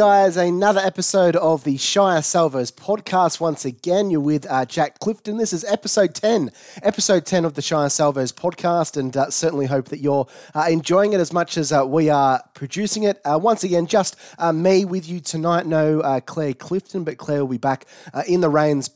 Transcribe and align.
Guys, 0.00 0.38
another 0.38 0.80
episode 0.80 1.36
of 1.36 1.64
the 1.64 1.76
Shire 1.76 2.22
Salvos 2.22 2.70
podcast. 2.70 3.38
Once 3.38 3.66
again, 3.66 4.10
you're 4.10 4.18
with 4.18 4.50
uh, 4.50 4.64
Jack 4.64 4.98
Clifton. 4.98 5.36
This 5.36 5.52
is 5.52 5.62
episode 5.64 6.14
10, 6.14 6.52
episode 6.82 7.26
10 7.26 7.44
of 7.44 7.52
the 7.52 7.60
Shire 7.60 7.90
Salvos 7.90 8.32
podcast, 8.32 8.96
and 8.96 9.14
uh, 9.14 9.28
certainly 9.28 9.66
hope 9.66 9.90
that 9.90 9.98
you're 9.98 10.26
uh, 10.54 10.64
enjoying 10.70 11.12
it 11.12 11.20
as 11.20 11.34
much 11.34 11.58
as 11.58 11.70
uh, 11.70 11.84
we 11.86 12.08
are 12.08 12.42
producing 12.54 13.02
it. 13.02 13.20
Uh, 13.26 13.38
once 13.38 13.62
again, 13.62 13.86
just 13.86 14.16
uh, 14.38 14.54
me 14.54 14.86
with 14.86 15.06
you 15.06 15.20
tonight. 15.20 15.66
No 15.66 16.00
Claire 16.24 16.54
Clifton, 16.54 17.04
but 17.04 17.18
Claire 17.18 17.40
will 17.40 17.52
be 17.52 17.58
back 17.58 17.84
in 18.26 18.40
the 18.40 18.48
reins 18.48 18.90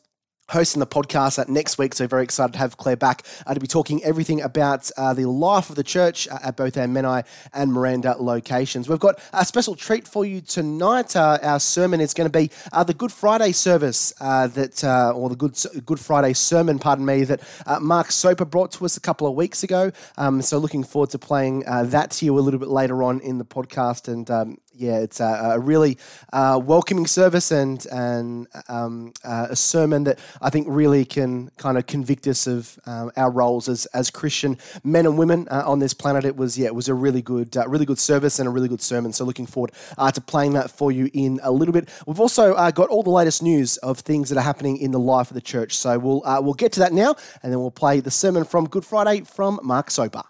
hosting 0.50 0.80
the 0.80 0.86
podcast 0.86 1.38
uh, 1.38 1.44
next 1.48 1.78
week. 1.78 1.94
So 1.94 2.06
very 2.06 2.22
excited 2.22 2.52
to 2.52 2.58
have 2.58 2.76
Claire 2.76 2.96
back 2.96 3.24
uh, 3.46 3.54
to 3.54 3.60
be 3.60 3.66
talking 3.66 4.02
everything 4.04 4.42
about 4.42 4.90
uh, 4.96 5.14
the 5.14 5.28
life 5.28 5.70
of 5.70 5.76
the 5.76 5.84
church 5.84 6.28
uh, 6.28 6.38
at 6.42 6.56
both 6.56 6.76
our 6.76 6.86
Menai 6.86 7.24
and 7.52 7.72
Miranda 7.72 8.16
locations. 8.18 8.88
We've 8.88 8.98
got 8.98 9.20
a 9.32 9.44
special 9.44 9.74
treat 9.74 10.06
for 10.06 10.24
you 10.24 10.40
tonight. 10.40 11.16
Uh, 11.16 11.38
our 11.42 11.60
sermon 11.60 12.00
is 12.00 12.14
going 12.14 12.30
to 12.30 12.38
be 12.38 12.50
uh, 12.72 12.84
the 12.84 12.94
Good 12.94 13.12
Friday 13.12 13.52
service 13.52 14.12
that, 14.18 15.12
or 15.14 15.28
the 15.28 15.36
Good 15.36 15.58
Good 15.84 16.00
Friday 16.00 16.32
sermon, 16.32 16.78
pardon 16.78 17.06
me, 17.06 17.24
that 17.24 17.40
Mark 17.80 18.10
Soper 18.10 18.44
brought 18.44 18.72
to 18.72 18.84
us 18.84 18.96
a 18.96 19.00
couple 19.00 19.26
of 19.26 19.34
weeks 19.34 19.62
ago. 19.62 19.92
Um, 20.16 20.42
so 20.42 20.58
looking 20.58 20.84
forward 20.84 21.10
to 21.10 21.18
playing 21.18 21.60
that 21.60 22.10
to 22.12 22.24
you 22.24 22.38
a 22.38 22.40
little 22.40 22.60
bit 22.60 22.68
later 22.68 23.02
on 23.02 23.20
in 23.20 23.38
the 23.38 23.44
podcast 23.44 24.08
and. 24.08 24.30
Um, 24.30 24.58
yeah, 24.76 24.98
it's 24.98 25.20
a, 25.20 25.52
a 25.54 25.58
really 25.58 25.98
uh, 26.32 26.60
welcoming 26.62 27.06
service 27.06 27.50
and 27.50 27.86
and 27.92 28.48
um, 28.68 29.12
uh, 29.24 29.48
a 29.50 29.56
sermon 29.56 30.04
that 30.04 30.18
I 30.42 30.50
think 30.50 30.66
really 30.68 31.04
can 31.04 31.50
kind 31.56 31.78
of 31.78 31.86
convict 31.86 32.26
us 32.26 32.46
of 32.46 32.78
um, 32.86 33.12
our 33.16 33.30
roles 33.30 33.68
as 33.68 33.86
as 33.86 34.10
Christian 34.10 34.58
men 34.82 35.06
and 35.06 35.16
women 35.16 35.46
uh, 35.50 35.62
on 35.66 35.78
this 35.78 35.94
planet. 35.94 36.24
It 36.24 36.36
was 36.36 36.58
yeah, 36.58 36.66
it 36.66 36.74
was 36.74 36.88
a 36.88 36.94
really 36.94 37.22
good 37.22 37.56
uh, 37.56 37.68
really 37.68 37.86
good 37.86 37.98
service 37.98 38.38
and 38.38 38.48
a 38.48 38.50
really 38.50 38.68
good 38.68 38.82
sermon. 38.82 39.12
So 39.12 39.24
looking 39.24 39.46
forward 39.46 39.72
uh, 39.96 40.10
to 40.10 40.20
playing 40.20 40.54
that 40.54 40.70
for 40.70 40.90
you 40.90 41.10
in 41.12 41.40
a 41.42 41.52
little 41.52 41.72
bit. 41.72 41.88
We've 42.06 42.20
also 42.20 42.54
uh, 42.54 42.70
got 42.70 42.88
all 42.88 43.02
the 43.02 43.10
latest 43.10 43.42
news 43.42 43.76
of 43.78 44.00
things 44.00 44.28
that 44.30 44.38
are 44.38 44.44
happening 44.44 44.78
in 44.78 44.90
the 44.90 45.00
life 45.00 45.30
of 45.30 45.34
the 45.34 45.40
church. 45.40 45.76
So 45.76 45.98
we'll 45.98 46.22
we'll 46.42 46.54
get 46.54 46.72
to 46.72 46.80
that 46.80 46.92
now, 46.92 47.14
and 47.42 47.52
then 47.52 47.60
we'll 47.60 47.70
play 47.70 48.00
the 48.00 48.10
sermon 48.10 48.44
from 48.44 48.68
Good 48.68 48.84
Friday 48.84 49.22
from 49.22 49.60
Mark 49.62 49.90
Soper. 49.90 50.22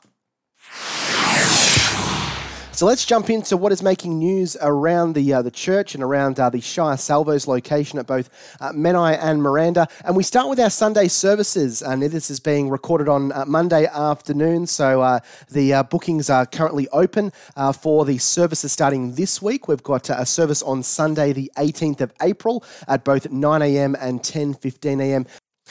So 2.77 2.87
let's 2.87 3.05
jump 3.05 3.31
into 3.31 3.57
what 3.57 3.71
is 3.71 3.85
making 3.85 4.19
news 4.19 4.57
around 4.61 5.13
the 5.13 5.33
uh, 5.33 5.43
the 5.43 5.51
church 5.53 5.95
and 5.95 6.03
around 6.03 6.41
uh, 6.41 6.51
the 6.51 6.61
Shire 6.61 6.97
Salvos 6.97 7.47
location 7.47 8.01
at 8.01 8.07
both 8.09 8.29
uh, 8.61 8.73
Menai 8.73 9.17
and 9.23 9.41
Miranda. 9.41 9.87
And 10.05 10.17
we 10.17 10.25
start 10.25 10.49
with 10.49 10.59
our 10.59 10.71
Sunday 10.71 11.07
services. 11.07 11.83
And 11.83 12.03
this 12.03 12.31
is 12.31 12.41
being 12.41 12.69
recorded 12.69 13.09
on 13.09 13.31
uh, 13.31 13.45
Monday 13.47 13.87
afternoon. 13.87 14.67
So 14.67 15.03
uh, 15.03 15.21
the 15.53 15.73
uh, 15.73 15.83
bookings 15.85 16.29
are 16.29 16.47
currently 16.47 16.89
open 16.89 17.31
for 17.81 18.05
the 18.05 18.19
services 18.19 18.73
starting 18.73 19.15
this 19.15 19.41
week. 19.41 19.69
We've 19.69 19.81
got 19.81 20.11
a 20.11 20.27
service 20.27 20.61
on 20.61 20.83
Sunday, 20.83 21.33
the 21.33 21.53
18th 21.57 22.01
of 22.01 22.13
April, 22.23 22.65
at 22.89 23.05
both 23.05 23.31
9 23.31 23.63
a.m. 23.63 23.95
and 24.01 24.21
10:15 24.21 25.01
a.m. 25.01 25.27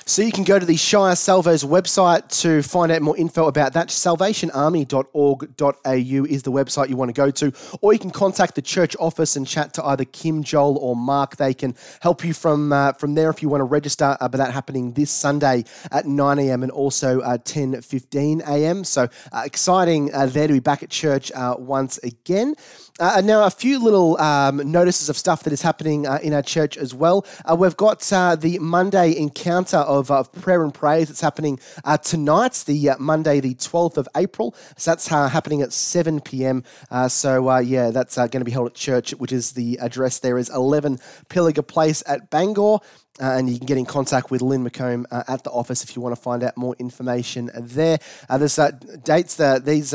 So 0.05 0.21
you 0.21 0.33
can 0.33 0.43
go 0.43 0.59
to 0.59 0.65
the 0.65 0.75
Shire 0.75 1.15
Salvos 1.15 1.63
website 1.63 2.27
to 2.41 2.61
find 2.61 2.91
out 2.91 3.01
more 3.01 3.15
info 3.15 3.47
about 3.47 3.71
that. 3.73 3.87
Salvationarmy.org.au 3.87 6.25
is 6.25 6.43
the 6.43 6.51
website 6.51 6.89
you 6.89 6.97
want 6.97 7.07
to 7.07 7.13
go 7.13 7.31
to, 7.31 7.53
or 7.79 7.93
you 7.93 7.99
can 7.99 8.11
contact 8.11 8.55
the 8.55 8.61
church 8.61 8.97
office 8.99 9.37
and 9.37 9.47
chat 9.47 9.73
to 9.75 9.85
either 9.85 10.03
Kim, 10.03 10.43
Joel, 10.43 10.77
or 10.77 10.97
Mark. 10.97 11.37
They 11.37 11.53
can 11.53 11.73
help 12.01 12.25
you 12.25 12.33
from 12.33 12.73
uh, 12.73 12.91
from 12.93 13.15
there 13.15 13.29
if 13.29 13.41
you 13.41 13.47
want 13.47 13.61
to 13.61 13.65
register. 13.65 14.17
Uh, 14.19 14.27
but 14.27 14.39
that 14.39 14.51
happening 14.51 14.91
this 14.91 15.09
Sunday 15.09 15.63
at 15.89 16.05
9 16.05 16.39
a.m. 16.39 16.63
and 16.63 16.71
also 16.71 17.21
uh, 17.21 17.37
10 17.37 17.81
15 17.81 18.41
a.m. 18.41 18.83
So 18.83 19.07
uh, 19.31 19.43
exciting 19.45 20.13
uh, 20.13 20.25
there 20.25 20.47
to 20.47 20.53
be 20.53 20.59
back 20.59 20.83
at 20.83 20.89
church 20.89 21.31
uh, 21.31 21.55
once 21.57 21.97
again. 21.99 22.55
Uh, 22.99 23.15
and 23.17 23.25
now, 23.25 23.43
a 23.43 23.49
few 23.49 23.79
little 23.79 24.19
um, 24.21 24.57
notices 24.71 25.09
of 25.09 25.17
stuff 25.17 25.43
that 25.43 25.51
is 25.51 25.63
happening 25.63 26.05
uh, 26.05 26.19
in 26.21 26.31
our 26.31 26.43
church 26.43 26.77
as 26.77 26.93
well. 26.93 27.25
Uh, 27.43 27.55
we've 27.55 27.75
got 27.75 28.13
uh, 28.13 28.35
the 28.35 28.59
Monday 28.59 29.17
encounter 29.17 29.77
of 29.77 30.31
prayer 30.33 30.63
and 30.63 30.75
praise. 30.75 31.07
that's 31.07 31.19
happening 31.19 31.59
uh, 31.85 31.97
tonight, 31.97 32.63
the 32.67 32.91
uh, 32.91 32.95
Monday, 32.99 33.39
the 33.39 33.55
12th 33.55 33.97
of 33.97 34.07
April. 34.15 34.53
So 34.77 34.91
that's 34.91 35.07
happening 35.07 35.63
at 35.63 35.73
7 35.73 36.21
p.m. 36.21 36.63
so, 37.07 37.57
yeah, 37.57 37.89
that's 37.89 38.15
going 38.15 38.29
to 38.31 38.45
be 38.45 38.51
held 38.51 38.67
at 38.67 38.75
church, 38.75 39.11
which 39.15 39.31
is 39.31 39.53
the 39.53 39.79
address 39.81 40.19
there 40.19 40.37
is 40.37 40.49
11 40.49 40.99
Pilliga 41.29 41.65
Place 41.65 42.03
at 42.05 42.29
Bangor. 42.29 42.77
Uh, 43.21 43.25
and 43.37 43.47
you 43.47 43.57
can 43.57 43.67
get 43.67 43.77
in 43.77 43.85
contact 43.85 44.31
with 44.31 44.41
Lynn 44.41 44.67
McComb 44.67 45.05
uh, 45.11 45.23
at 45.27 45.43
the 45.43 45.51
office 45.51 45.83
if 45.83 45.95
you 45.95 46.01
want 46.01 46.15
to 46.15 46.21
find 46.21 46.43
out 46.43 46.57
more 46.57 46.75
information 46.79 47.51
there. 47.55 47.99
Uh, 48.27 48.39
there's 48.39 48.59
dates 49.03 49.35
that 49.35 49.65
these 49.65 49.93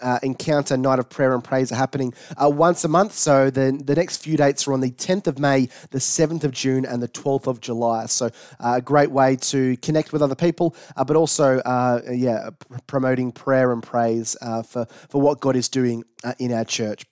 uh, 0.00 0.18
encounter 0.22 0.76
night 0.76 0.98
of 0.98 1.08
prayer 1.08 1.34
and 1.34 1.44
praise 1.44 1.70
are 1.72 1.76
happening 1.76 2.12
uh, 2.42 2.48
once 2.48 2.84
a 2.84 2.88
month. 2.88 3.12
So 3.12 3.50
the, 3.50 3.80
the 3.84 3.94
next 3.94 4.18
few 4.18 4.36
dates 4.36 4.66
are 4.66 4.72
on 4.72 4.80
the 4.80 4.90
10th 4.90 5.26
of 5.26 5.38
May, 5.38 5.68
the 5.90 5.98
7th 5.98 6.44
of 6.44 6.52
June, 6.52 6.84
and 6.84 7.02
the 7.02 7.08
12th 7.08 7.46
of 7.46 7.60
July. 7.60 8.06
So 8.06 8.26
uh, 8.60 8.74
a 8.76 8.80
great 8.80 9.10
way 9.10 9.36
to 9.36 9.76
connect 9.78 10.12
with 10.12 10.22
other 10.22 10.34
people, 10.34 10.74
uh, 10.96 11.04
but 11.04 11.16
also, 11.16 11.58
uh, 11.58 12.00
yeah, 12.10 12.50
promoting 12.86 13.32
prayer 13.32 13.72
and 13.72 13.82
praise 13.82 14.36
uh, 14.40 14.62
for, 14.62 14.86
for 15.08 15.20
what 15.20 15.40
God 15.40 15.56
is 15.56 15.68
doing 15.68 16.04
in 16.38 16.52
our 16.52 16.64
church. 16.64 17.04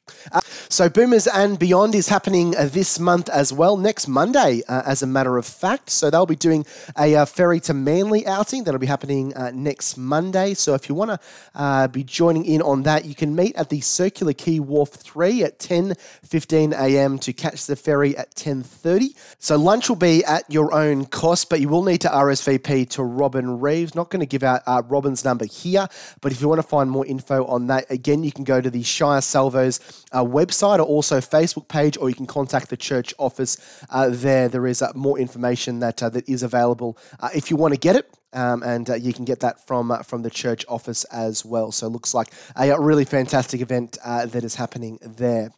so 0.71 0.89
Boomers 0.89 1.27
and 1.27 1.59
Beyond 1.59 1.95
is 1.95 2.09
happening 2.09 2.53
this 2.53 2.99
month 2.99 3.29
as 3.29 3.53
well, 3.53 3.77
next 3.77 4.09
Monday, 4.09 4.63
as 4.67 5.03
a 5.03 5.07
matter 5.07 5.37
of 5.37 5.45
fact. 5.45 5.91
So 5.91 6.09
they'll 6.09 6.25
be 6.25 6.35
doing 6.35 6.65
a 6.97 7.27
ferry 7.27 7.61
to 7.61 7.75
Manly 7.75 8.27
outing 8.27 8.65
that'll 8.65 8.81
be 8.81 8.87
happening 8.87 9.35
next 9.53 9.99
Monday. 9.99 10.55
So 10.55 10.73
if 10.73 10.89
you 10.89 10.95
want 10.95 11.21
to 11.55 11.91
be 11.93 12.05
joining 12.05 12.47
in 12.47 12.63
on 12.63 12.72
that, 12.81 13.05
you 13.05 13.15
can 13.15 13.37
meet 13.37 13.55
at 13.57 13.69
the 13.69 13.83
Circular 13.83 14.33
Quay 14.33 14.59
Wharf 14.59 14.89
3 14.89 15.45
at 15.45 15.59
10.15 15.59 16.73
a.m. 16.73 17.19
to 17.19 17.35
catch 17.35 17.67
the 17.67 17.77
ferry 17.77 18.17
at 18.17 18.35
10.30. 18.35 19.15
So 19.39 19.57
lunch 19.57 19.91
will 19.91 19.97
be 19.97 20.25
at 20.25 20.51
your 20.51 20.73
own 20.73 21.05
cost, 21.05 21.51
but 21.51 21.61
you 21.61 21.69
will 21.69 21.83
need 21.83 22.01
to 22.01 22.09
RSVP 22.09 22.89
to 22.91 23.03
Robin 23.03 23.61
Reeves. 23.61 23.95
Not 23.95 24.09
going 24.09 24.21
to 24.21 24.27
give 24.27 24.43
out 24.43 24.63
uh, 24.67 24.83
Robin's 24.89 25.25
number 25.25 25.45
here, 25.45 25.87
but 26.23 26.33
if 26.33 26.41
you 26.41 26.49
want 26.49 26.61
to 26.61 26.67
find 26.67 26.91
more 26.91 27.05
info 27.05 27.45
on 27.45 27.67
that, 27.67 27.91
again, 27.91 28.25
you 28.25 28.33
can 28.33 28.45
go 28.45 28.63
to 28.63 28.71
the 28.71 28.83
Shire 28.83 29.21
Salvos 29.21 29.79
uh, 30.13 30.25
website 30.25 30.79
or 30.79 30.83
also 30.83 31.19
Facebook 31.21 31.69
page, 31.69 31.99
or 31.99 32.09
you 32.09 32.15
can 32.15 32.27
contact 32.27 32.71
the 32.71 32.77
church 32.79 33.13
office 33.19 33.59
uh, 33.91 34.09
there. 34.11 34.49
There 34.49 34.67
is 34.67 34.81
uh, 34.81 34.93
more 34.95 35.19
information 35.19 35.81
that, 35.81 36.03
uh, 36.03 36.09
that 36.09 36.27
is 36.29 36.43
available 36.43 36.97
uh, 37.21 37.29
if 37.35 37.51
you 37.51 37.57
want 37.57 37.75
to 37.75 37.79
get 37.79 37.97
it. 37.97 38.09
Um, 38.35 38.63
and 38.63 38.89
uh, 38.89 38.95
you 38.95 39.13
can 39.13 39.25
get 39.25 39.41
that 39.41 39.67
from 39.67 39.91
uh, 39.91 40.03
from 40.03 40.23
the 40.23 40.31
church 40.31 40.65
office 40.69 41.05
as 41.05 41.45
well. 41.45 41.71
So 41.73 41.87
it 41.87 41.91
looks 41.91 42.15
like 42.15 42.29
a 42.57 42.81
really 42.81 43.05
fantastic 43.05 43.61
event 43.61 43.99
uh, 44.05 44.27
that 44.27 44.45
is 44.45 44.55
happening 44.55 44.99
there. 45.03 45.53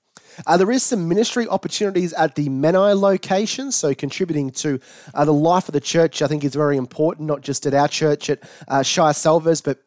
Uh, 0.47 0.57
there 0.57 0.71
is 0.71 0.83
some 0.83 1.09
ministry 1.09 1.47
opportunities 1.49 2.13
at 2.15 2.35
the 2.35 2.49
Menai 2.49 2.99
location, 2.99 3.71
so 3.71 3.95
contributing 3.95 4.51
to 4.51 4.81
uh, 5.15 5.25
the 5.25 5.33
life 5.33 5.69
of 5.69 5.73
the 5.73 5.81
church, 5.81 6.23
I 6.23 6.27
think, 6.27 6.45
is 6.45 6.55
very 6.55 6.77
important. 6.77 7.29
Not 7.29 7.41
just 7.41 7.67
at 7.67 7.75
our 7.75 7.89
church 7.89 8.31
at 8.31 8.41
uh, 8.69 8.83
Shire 8.83 9.13
Salvos, 9.13 9.61
but 9.61 9.79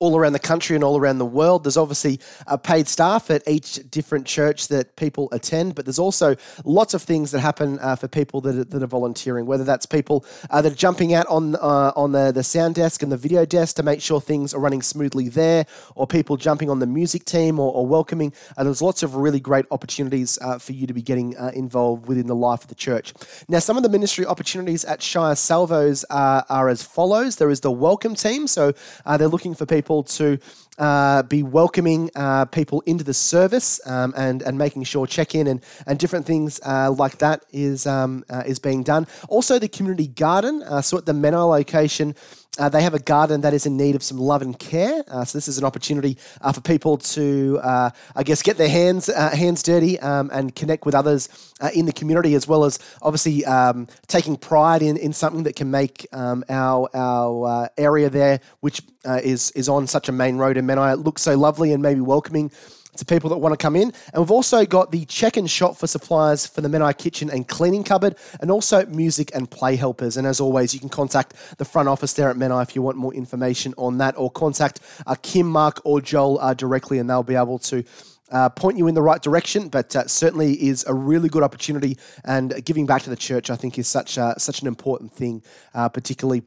all 0.00 0.16
around 0.16 0.32
the 0.32 0.38
country 0.38 0.74
and 0.74 0.82
all 0.82 0.98
around 0.98 1.18
the 1.18 1.26
world. 1.26 1.62
There's 1.62 1.76
obviously 1.76 2.20
a 2.46 2.56
paid 2.56 2.88
staff 2.88 3.30
at 3.30 3.46
each 3.46 3.78
different 3.90 4.26
church 4.26 4.68
that 4.68 4.96
people 4.96 5.28
attend, 5.30 5.74
but 5.74 5.84
there's 5.84 5.98
also 5.98 6.36
lots 6.64 6.94
of 6.94 7.02
things 7.02 7.30
that 7.32 7.40
happen 7.40 7.78
uh, 7.80 7.96
for 7.96 8.08
people 8.08 8.40
that 8.40 8.56
are, 8.56 8.64
that 8.64 8.82
are 8.82 8.86
volunteering, 8.86 9.44
whether 9.44 9.62
that's 9.62 9.84
people 9.84 10.24
uh, 10.48 10.62
that 10.62 10.72
are 10.72 10.76
jumping 10.76 11.12
out 11.12 11.26
on 11.26 11.54
uh, 11.56 11.92
on 11.94 12.12
the, 12.12 12.32
the 12.32 12.42
sound 12.42 12.74
desk 12.76 13.02
and 13.02 13.12
the 13.12 13.16
video 13.16 13.44
desk 13.44 13.76
to 13.76 13.82
make 13.82 14.00
sure 14.00 14.20
things 14.22 14.54
are 14.54 14.58
running 14.58 14.80
smoothly 14.80 15.28
there, 15.28 15.66
or 15.94 16.06
people 16.06 16.38
jumping 16.38 16.70
on 16.70 16.78
the 16.78 16.86
music 16.86 17.26
team 17.26 17.60
or, 17.60 17.70
or 17.74 17.86
welcoming. 17.86 18.32
Uh, 18.56 18.64
there's 18.64 18.80
lots 18.80 19.02
of 19.02 19.16
really 19.16 19.40
great 19.40 19.66
opportunities 19.70 20.38
uh, 20.40 20.58
for 20.58 20.72
you 20.72 20.86
to 20.86 20.94
be 20.94 21.02
getting 21.02 21.36
uh, 21.36 21.50
involved 21.54 22.06
within 22.06 22.26
the 22.26 22.34
life 22.34 22.62
of 22.62 22.68
the 22.68 22.74
church. 22.74 23.12
Now, 23.48 23.58
some 23.58 23.76
of 23.76 23.82
the 23.82 23.90
ministry 23.90 24.24
opportunities 24.24 24.82
at 24.86 25.02
Shire 25.02 25.34
Salvos 25.34 26.04
are 26.08 26.70
as 26.70 26.82
follows. 26.82 27.36
There 27.36 27.50
is 27.50 27.60
the 27.60 27.70
welcome 27.70 28.14
team, 28.14 28.46
so 28.46 28.72
they're 29.04 29.28
looking 29.28 29.54
for 29.54 29.66
people 29.66 29.89
to 30.02 30.38
uh, 30.80 31.22
be 31.22 31.42
welcoming 31.42 32.10
uh, 32.16 32.46
people 32.46 32.82
into 32.86 33.04
the 33.04 33.14
service 33.14 33.80
um, 33.86 34.12
and 34.16 34.42
and 34.42 34.58
making 34.58 34.82
sure 34.82 35.06
check 35.06 35.34
in 35.34 35.46
and 35.46 35.60
and 35.86 35.98
different 35.98 36.26
things 36.26 36.58
uh, 36.66 36.90
like 36.90 37.18
that 37.18 37.44
is 37.52 37.86
um, 37.86 38.24
uh, 38.30 38.42
is 38.46 38.58
being 38.58 38.82
done. 38.82 39.06
Also, 39.28 39.58
the 39.58 39.68
community 39.68 40.08
garden. 40.08 40.62
Uh, 40.62 40.80
so 40.80 40.98
at 40.98 41.06
the 41.06 41.12
Menai 41.12 41.48
location. 41.48 42.14
Uh, 42.58 42.68
they 42.68 42.82
have 42.82 42.94
a 42.94 42.98
garden 42.98 43.42
that 43.42 43.54
is 43.54 43.64
in 43.64 43.76
need 43.76 43.94
of 43.94 44.02
some 44.02 44.18
love 44.18 44.42
and 44.42 44.58
care. 44.58 45.04
Uh, 45.08 45.24
so 45.24 45.38
this 45.38 45.46
is 45.46 45.56
an 45.56 45.64
opportunity 45.64 46.18
uh, 46.40 46.50
for 46.50 46.60
people 46.60 46.98
to, 46.98 47.60
I 47.62 48.22
guess, 48.24 48.42
get 48.42 48.58
their 48.58 48.68
hands 48.68 49.06
hands 49.06 49.62
dirty 49.62 50.00
um, 50.00 50.30
and 50.32 50.54
connect 50.54 50.84
with 50.84 50.94
others 50.94 51.28
in 51.72 51.86
the 51.86 51.92
community, 51.92 52.34
as 52.34 52.48
well 52.48 52.64
as 52.64 52.80
obviously 53.02 53.44
um, 53.44 53.86
taking 54.08 54.36
pride 54.36 54.82
in, 54.82 54.96
in 54.96 55.12
something 55.12 55.44
that 55.44 55.54
can 55.54 55.70
make 55.70 56.08
um, 56.12 56.42
our 56.48 56.90
our 56.92 57.70
area 57.78 58.10
there, 58.10 58.40
which 58.58 58.82
is 59.06 59.52
is 59.52 59.68
on 59.68 59.86
such 59.86 60.08
a 60.08 60.12
main 60.12 60.36
road 60.36 60.56
in 60.56 60.66
Menai, 60.70 61.04
look 61.04 61.18
so 61.18 61.36
lovely 61.36 61.72
and 61.72 61.82
maybe 61.82 62.00
welcoming 62.00 62.50
to 62.96 63.04
people 63.04 63.30
that 63.30 63.38
want 63.38 63.52
to 63.52 63.56
come 63.56 63.76
in. 63.76 63.92
And 64.12 64.22
we've 64.22 64.30
also 64.30 64.64
got 64.66 64.90
the 64.90 65.04
check 65.04 65.36
and 65.36 65.48
shop 65.48 65.76
for 65.76 65.86
suppliers 65.86 66.46
for 66.46 66.60
the 66.60 66.68
Menai 66.68 66.96
kitchen 66.96 67.30
and 67.30 67.46
cleaning 67.46 67.84
cupboard, 67.84 68.16
and 68.40 68.50
also 68.50 68.84
music 68.86 69.30
and 69.34 69.50
play 69.50 69.76
helpers. 69.76 70.16
And 70.16 70.26
as 70.26 70.40
always, 70.40 70.74
you 70.74 70.80
can 70.80 70.88
contact 70.88 71.34
the 71.58 71.64
front 71.64 71.88
office 71.88 72.12
there 72.14 72.30
at 72.30 72.36
Menai 72.36 72.62
if 72.62 72.74
you 72.74 72.82
want 72.82 72.96
more 72.96 73.14
information 73.14 73.74
on 73.76 73.98
that, 73.98 74.14
or 74.16 74.30
contact 74.30 74.80
uh, 75.06 75.14
Kim, 75.22 75.46
Mark, 75.46 75.80
or 75.84 76.00
Joel 76.00 76.38
uh, 76.40 76.54
directly, 76.54 76.98
and 76.98 77.08
they'll 77.08 77.22
be 77.22 77.36
able 77.36 77.58
to 77.60 77.84
uh, 78.32 78.48
point 78.48 78.78
you 78.78 78.86
in 78.86 78.94
the 78.94 79.02
right 79.02 79.22
direction, 79.22 79.68
but 79.68 79.94
uh, 79.96 80.06
certainly 80.06 80.52
is 80.62 80.84
a 80.86 80.94
really 80.94 81.28
good 81.28 81.42
opportunity. 81.42 81.98
And 82.24 82.64
giving 82.64 82.86
back 82.86 83.02
to 83.02 83.10
the 83.10 83.16
church, 83.16 83.50
I 83.50 83.56
think, 83.56 83.78
is 83.78 83.88
such 83.88 84.18
uh, 84.18 84.34
such 84.36 84.62
an 84.62 84.68
important 84.68 85.12
thing, 85.12 85.42
uh, 85.74 85.88
particularly 85.88 86.42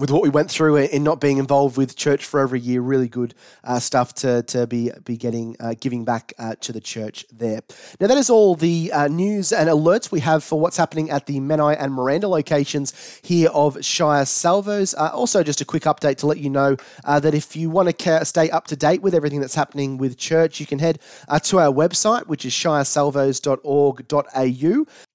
with 0.00 0.10
what 0.10 0.22
we 0.22 0.30
went 0.30 0.50
through 0.50 0.76
in 0.76 1.04
not 1.04 1.20
being 1.20 1.36
involved 1.36 1.76
with 1.76 1.94
church 1.94 2.24
for 2.24 2.40
over 2.40 2.56
a 2.56 2.58
year, 2.58 2.80
really 2.80 3.06
good 3.06 3.34
uh, 3.62 3.78
stuff 3.78 4.14
to, 4.14 4.42
to 4.44 4.66
be 4.66 4.90
be 5.04 5.18
getting 5.18 5.54
uh, 5.60 5.74
giving 5.78 6.04
back 6.04 6.32
uh, 6.38 6.54
to 6.60 6.72
the 6.72 6.80
church 6.80 7.26
there. 7.30 7.60
Now 8.00 8.06
that 8.06 8.16
is 8.16 8.30
all 8.30 8.54
the 8.54 8.90
uh, 8.92 9.08
news 9.08 9.52
and 9.52 9.68
alerts 9.68 10.10
we 10.10 10.20
have 10.20 10.42
for 10.42 10.58
what's 10.58 10.78
happening 10.78 11.10
at 11.10 11.26
the 11.26 11.38
Menai 11.38 11.76
and 11.78 11.92
Miranda 11.92 12.28
locations 12.28 13.20
here 13.22 13.50
of 13.50 13.84
Shire 13.84 14.24
Salvos. 14.24 14.94
Uh, 14.94 15.10
also, 15.12 15.42
just 15.42 15.60
a 15.60 15.66
quick 15.66 15.82
update 15.82 16.16
to 16.18 16.26
let 16.26 16.38
you 16.38 16.48
know 16.48 16.78
uh, 17.04 17.20
that 17.20 17.34
if 17.34 17.54
you 17.54 17.68
want 17.68 17.98
to 17.98 18.24
stay 18.24 18.48
up 18.50 18.68
to 18.68 18.76
date 18.76 19.02
with 19.02 19.14
everything 19.14 19.40
that's 19.40 19.54
happening 19.54 19.98
with 19.98 20.16
church, 20.16 20.60
you 20.60 20.66
can 20.66 20.78
head 20.78 20.98
to 21.42 21.58
our 21.58 21.70
website, 21.70 22.26
which 22.26 22.46
is 22.46 22.54
shiresalvos.org.au. 22.54 25.09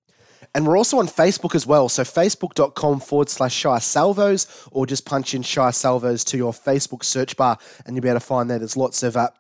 And 0.55 0.65
we're 0.65 0.77
also 0.77 0.99
on 0.99 1.07
Facebook 1.07 1.53
as 1.53 1.67
well. 1.67 1.89
So 1.89 2.03
facebook.com 2.03 3.01
forward 3.01 3.29
slash 3.29 3.53
Shire 3.53 3.81
Salvos, 3.81 4.47
or 4.71 4.87
just 4.87 5.05
punch 5.05 5.33
in 5.33 5.41
Shire 5.41 5.73
Salvos 5.73 6.23
to 6.23 6.37
your 6.37 6.53
Facebook 6.53 7.03
search 7.03 7.35
bar 7.35 7.59
and 7.85 7.95
you'll 7.95 8.01
be 8.01 8.07
able 8.07 8.21
to 8.21 8.25
find 8.25 8.49
there. 8.49 8.57
There's 8.57 8.77
lots 8.77 9.03
of 9.03 9.17
uh, 9.17 9.31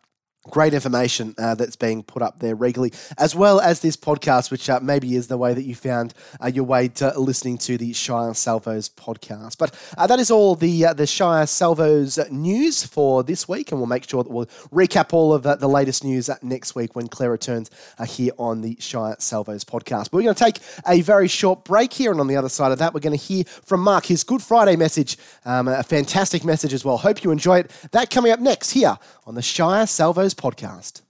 great 0.49 0.73
information 0.73 1.33
uh, 1.37 1.55
that's 1.55 1.75
being 1.75 2.03
put 2.03 2.21
up 2.21 2.39
there 2.39 2.55
regularly, 2.55 2.93
as 3.17 3.35
well 3.35 3.59
as 3.59 3.79
this 3.79 3.97
podcast, 3.97 4.51
which 4.51 4.69
uh, 4.69 4.79
maybe 4.81 5.15
is 5.15 5.27
the 5.27 5.37
way 5.37 5.53
that 5.53 5.63
you 5.63 5.75
found 5.75 6.13
uh, 6.43 6.47
your 6.47 6.63
way 6.63 6.87
to 6.87 7.17
listening 7.19 7.57
to 7.57 7.77
the 7.77 7.93
Shire 7.93 8.33
Salvos 8.33 8.89
podcast. 8.89 9.57
But 9.57 9.73
uh, 9.97 10.07
that 10.07 10.19
is 10.19 10.31
all 10.31 10.55
the 10.55 10.85
uh, 10.85 10.93
the 10.93 11.07
Shire 11.07 11.47
Salvos 11.47 12.19
news 12.29 12.85
for 12.85 13.23
this 13.23 13.47
week, 13.47 13.71
and 13.71 13.79
we'll 13.79 13.87
make 13.87 14.07
sure 14.07 14.23
that 14.23 14.31
we'll 14.31 14.45
recap 14.71 15.13
all 15.13 15.33
of 15.33 15.43
the 15.43 15.67
latest 15.67 16.03
news 16.03 16.29
next 16.41 16.75
week 16.75 16.95
when 16.95 17.07
Claire 17.07 17.31
returns 17.31 17.69
uh, 17.97 18.05
here 18.05 18.31
on 18.37 18.61
the 18.61 18.77
Shire 18.79 19.15
Salvos 19.19 19.63
podcast. 19.63 20.05
But 20.05 20.13
we're 20.13 20.23
going 20.23 20.35
to 20.35 20.43
take 20.43 20.59
a 20.87 21.01
very 21.01 21.27
short 21.27 21.63
break 21.65 21.93
here, 21.93 22.11
and 22.11 22.19
on 22.19 22.27
the 22.27 22.35
other 22.35 22.49
side 22.49 22.71
of 22.71 22.79
that, 22.79 22.93
we're 22.93 22.99
going 22.99 23.17
to 23.17 23.23
hear 23.23 23.43
from 23.45 23.81
Mark 23.81 24.05
his 24.05 24.23
Good 24.23 24.41
Friday 24.41 24.75
message, 24.75 25.17
um, 25.45 25.67
a 25.67 25.83
fantastic 25.83 26.43
message 26.43 26.73
as 26.73 26.85
well. 26.85 26.97
Hope 26.97 27.23
you 27.23 27.31
enjoy 27.31 27.59
it. 27.59 27.71
That 27.91 28.09
coming 28.09 28.31
up 28.31 28.39
next 28.39 28.71
here 28.71 28.97
on 29.25 29.35
the 29.35 29.41
Shire 29.41 29.87
Salvos 29.87 30.34
podcast. 30.35 31.01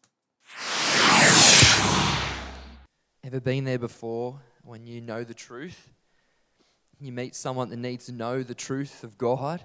Ever 3.23 3.39
been 3.39 3.65
there 3.65 3.79
before 3.79 4.39
when 4.63 4.85
you 4.85 5.01
know 5.01 5.23
the 5.23 5.33
truth? 5.33 5.91
You 6.99 7.11
meet 7.11 7.35
someone 7.35 7.69
that 7.69 7.77
needs 7.77 8.05
to 8.05 8.11
know 8.11 8.43
the 8.43 8.55
truth 8.55 9.03
of 9.03 9.17
God. 9.17 9.63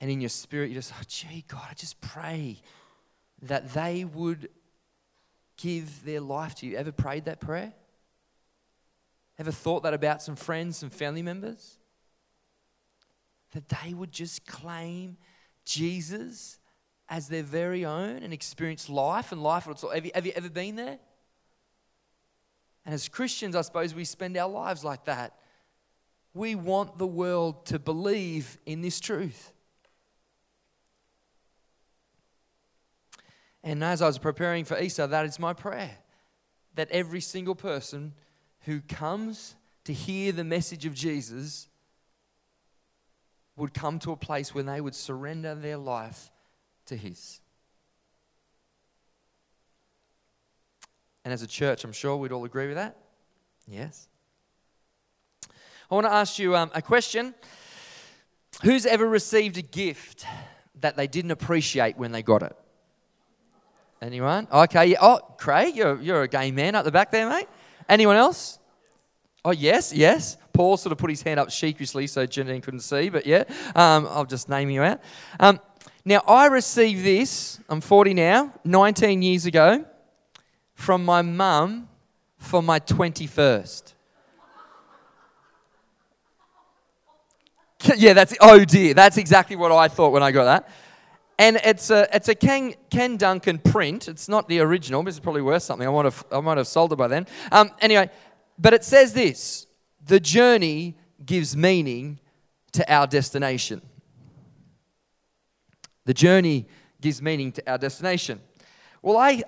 And 0.00 0.10
in 0.10 0.20
your 0.20 0.30
spirit, 0.30 0.68
you 0.68 0.74
just, 0.74 0.92
oh, 0.94 1.02
gee, 1.08 1.44
God, 1.48 1.62
I 1.70 1.74
just 1.74 2.00
pray 2.00 2.60
that 3.42 3.72
they 3.72 4.04
would 4.04 4.48
give 5.56 6.04
their 6.04 6.20
life 6.20 6.54
to 6.56 6.66
you. 6.66 6.76
Ever 6.76 6.92
prayed 6.92 7.24
that 7.24 7.40
prayer? 7.40 7.72
Ever 9.38 9.52
thought 9.52 9.82
that 9.84 9.94
about 9.94 10.22
some 10.22 10.36
friends, 10.36 10.76
some 10.76 10.90
family 10.90 11.22
members? 11.22 11.78
That 13.52 13.68
they 13.68 13.94
would 13.94 14.12
just 14.12 14.46
claim 14.46 15.16
Jesus 15.64 16.58
as 17.12 17.28
their 17.28 17.42
very 17.42 17.84
own 17.84 18.22
and 18.22 18.32
experience 18.32 18.88
life 18.88 19.32
and 19.32 19.42
life. 19.42 19.66
Have 19.66 20.06
you, 20.06 20.10
have 20.14 20.24
you 20.24 20.32
ever 20.34 20.48
been 20.48 20.76
there? 20.76 20.98
And 22.86 22.94
as 22.94 23.06
Christians, 23.06 23.54
I 23.54 23.60
suppose 23.60 23.94
we 23.94 24.06
spend 24.06 24.34
our 24.38 24.48
lives 24.48 24.82
like 24.82 25.04
that. 25.04 25.36
We 26.32 26.54
want 26.54 26.96
the 26.96 27.06
world 27.06 27.66
to 27.66 27.78
believe 27.78 28.56
in 28.64 28.80
this 28.80 28.98
truth. 28.98 29.52
And 33.62 33.84
as 33.84 34.00
I 34.00 34.06
was 34.06 34.16
preparing 34.16 34.64
for 34.64 34.80
Easter, 34.80 35.06
that 35.06 35.26
is 35.26 35.38
my 35.38 35.52
prayer 35.52 35.98
that 36.76 36.90
every 36.90 37.20
single 37.20 37.54
person 37.54 38.14
who 38.60 38.80
comes 38.80 39.54
to 39.84 39.92
hear 39.92 40.32
the 40.32 40.44
message 40.44 40.86
of 40.86 40.94
Jesus 40.94 41.68
would 43.54 43.74
come 43.74 43.98
to 43.98 44.12
a 44.12 44.16
place 44.16 44.54
where 44.54 44.64
they 44.64 44.80
would 44.80 44.94
surrender 44.94 45.54
their 45.54 45.76
life 45.76 46.31
to 46.92 46.96
His. 46.96 47.40
And 51.24 51.32
as 51.32 51.42
a 51.42 51.46
church, 51.46 51.84
I'm 51.84 51.92
sure 51.92 52.16
we'd 52.16 52.32
all 52.32 52.44
agree 52.44 52.66
with 52.66 52.76
that. 52.76 52.96
Yes. 53.68 54.08
I 55.90 55.94
want 55.94 56.06
to 56.06 56.12
ask 56.12 56.38
you 56.38 56.56
um, 56.56 56.70
a 56.74 56.82
question. 56.82 57.34
Who's 58.62 58.86
ever 58.86 59.06
received 59.06 59.56
a 59.58 59.62
gift 59.62 60.24
that 60.80 60.96
they 60.96 61.06
didn't 61.06 61.30
appreciate 61.30 61.96
when 61.96 62.12
they 62.12 62.22
got 62.22 62.42
it? 62.42 62.56
Anyone? 64.00 64.48
Okay. 64.52 64.96
Oh, 65.00 65.20
Craig, 65.38 65.76
you're, 65.76 66.00
you're 66.00 66.22
a 66.22 66.28
gay 66.28 66.50
man 66.50 66.74
up 66.74 66.84
the 66.84 66.90
back 66.90 67.10
there, 67.10 67.28
mate. 67.28 67.48
Anyone 67.88 68.16
else? 68.16 68.58
Oh, 69.44 69.52
yes, 69.52 69.92
yes. 69.92 70.36
Paul 70.52 70.76
sort 70.76 70.92
of 70.92 70.98
put 70.98 71.10
his 71.10 71.22
hand 71.22 71.38
up 71.38 71.50
sheepishly 71.50 72.06
so 72.06 72.26
Janine 72.26 72.62
couldn't 72.62 72.80
see, 72.80 73.08
but 73.08 73.26
yeah, 73.26 73.44
um, 73.74 74.06
I'll 74.10 74.24
just 74.24 74.48
name 74.48 74.70
you 74.70 74.82
out. 74.82 75.00
Um, 75.40 75.60
now, 76.04 76.22
I 76.26 76.46
received 76.46 77.04
this, 77.04 77.60
I'm 77.68 77.80
40 77.80 78.14
now, 78.14 78.52
19 78.64 79.22
years 79.22 79.46
ago, 79.46 79.84
from 80.74 81.04
my 81.04 81.22
mum 81.22 81.88
for 82.38 82.60
my 82.62 82.80
21st. 82.80 83.94
yeah, 87.96 88.12
that's, 88.14 88.34
oh 88.40 88.64
dear, 88.64 88.94
that's 88.94 89.16
exactly 89.16 89.54
what 89.54 89.70
I 89.70 89.88
thought 89.88 90.12
when 90.12 90.22
I 90.22 90.32
got 90.32 90.44
that. 90.44 90.68
And 91.38 91.56
it's 91.64 91.90
a, 91.90 92.08
it's 92.14 92.28
a 92.28 92.34
Ken, 92.34 92.74
Ken 92.90 93.16
Duncan 93.16 93.58
print. 93.58 94.08
It's 94.08 94.28
not 94.28 94.48
the 94.48 94.60
original, 94.60 95.02
but 95.02 95.08
it's 95.08 95.20
probably 95.20 95.42
worth 95.42 95.62
something. 95.62 95.86
I 95.86 95.90
might 95.90 96.04
have, 96.04 96.24
I 96.30 96.40
might 96.40 96.58
have 96.58 96.66
sold 96.66 96.92
it 96.92 96.96
by 96.96 97.08
then. 97.08 97.26
Um, 97.50 97.70
anyway, 97.80 98.10
but 98.58 98.74
it 98.74 98.84
says 98.84 99.12
this 99.12 99.66
the 100.04 100.20
journey 100.20 100.96
gives 101.24 101.56
meaning 101.56 102.18
to 102.72 102.92
our 102.92 103.06
destination. 103.06 103.82
The 106.04 106.14
journey 106.14 106.66
gives 107.00 107.22
meaning 107.22 107.52
to 107.52 107.70
our 107.70 107.78
destination. 107.78 108.40
Well, 109.02 109.16
I, 109.16 109.42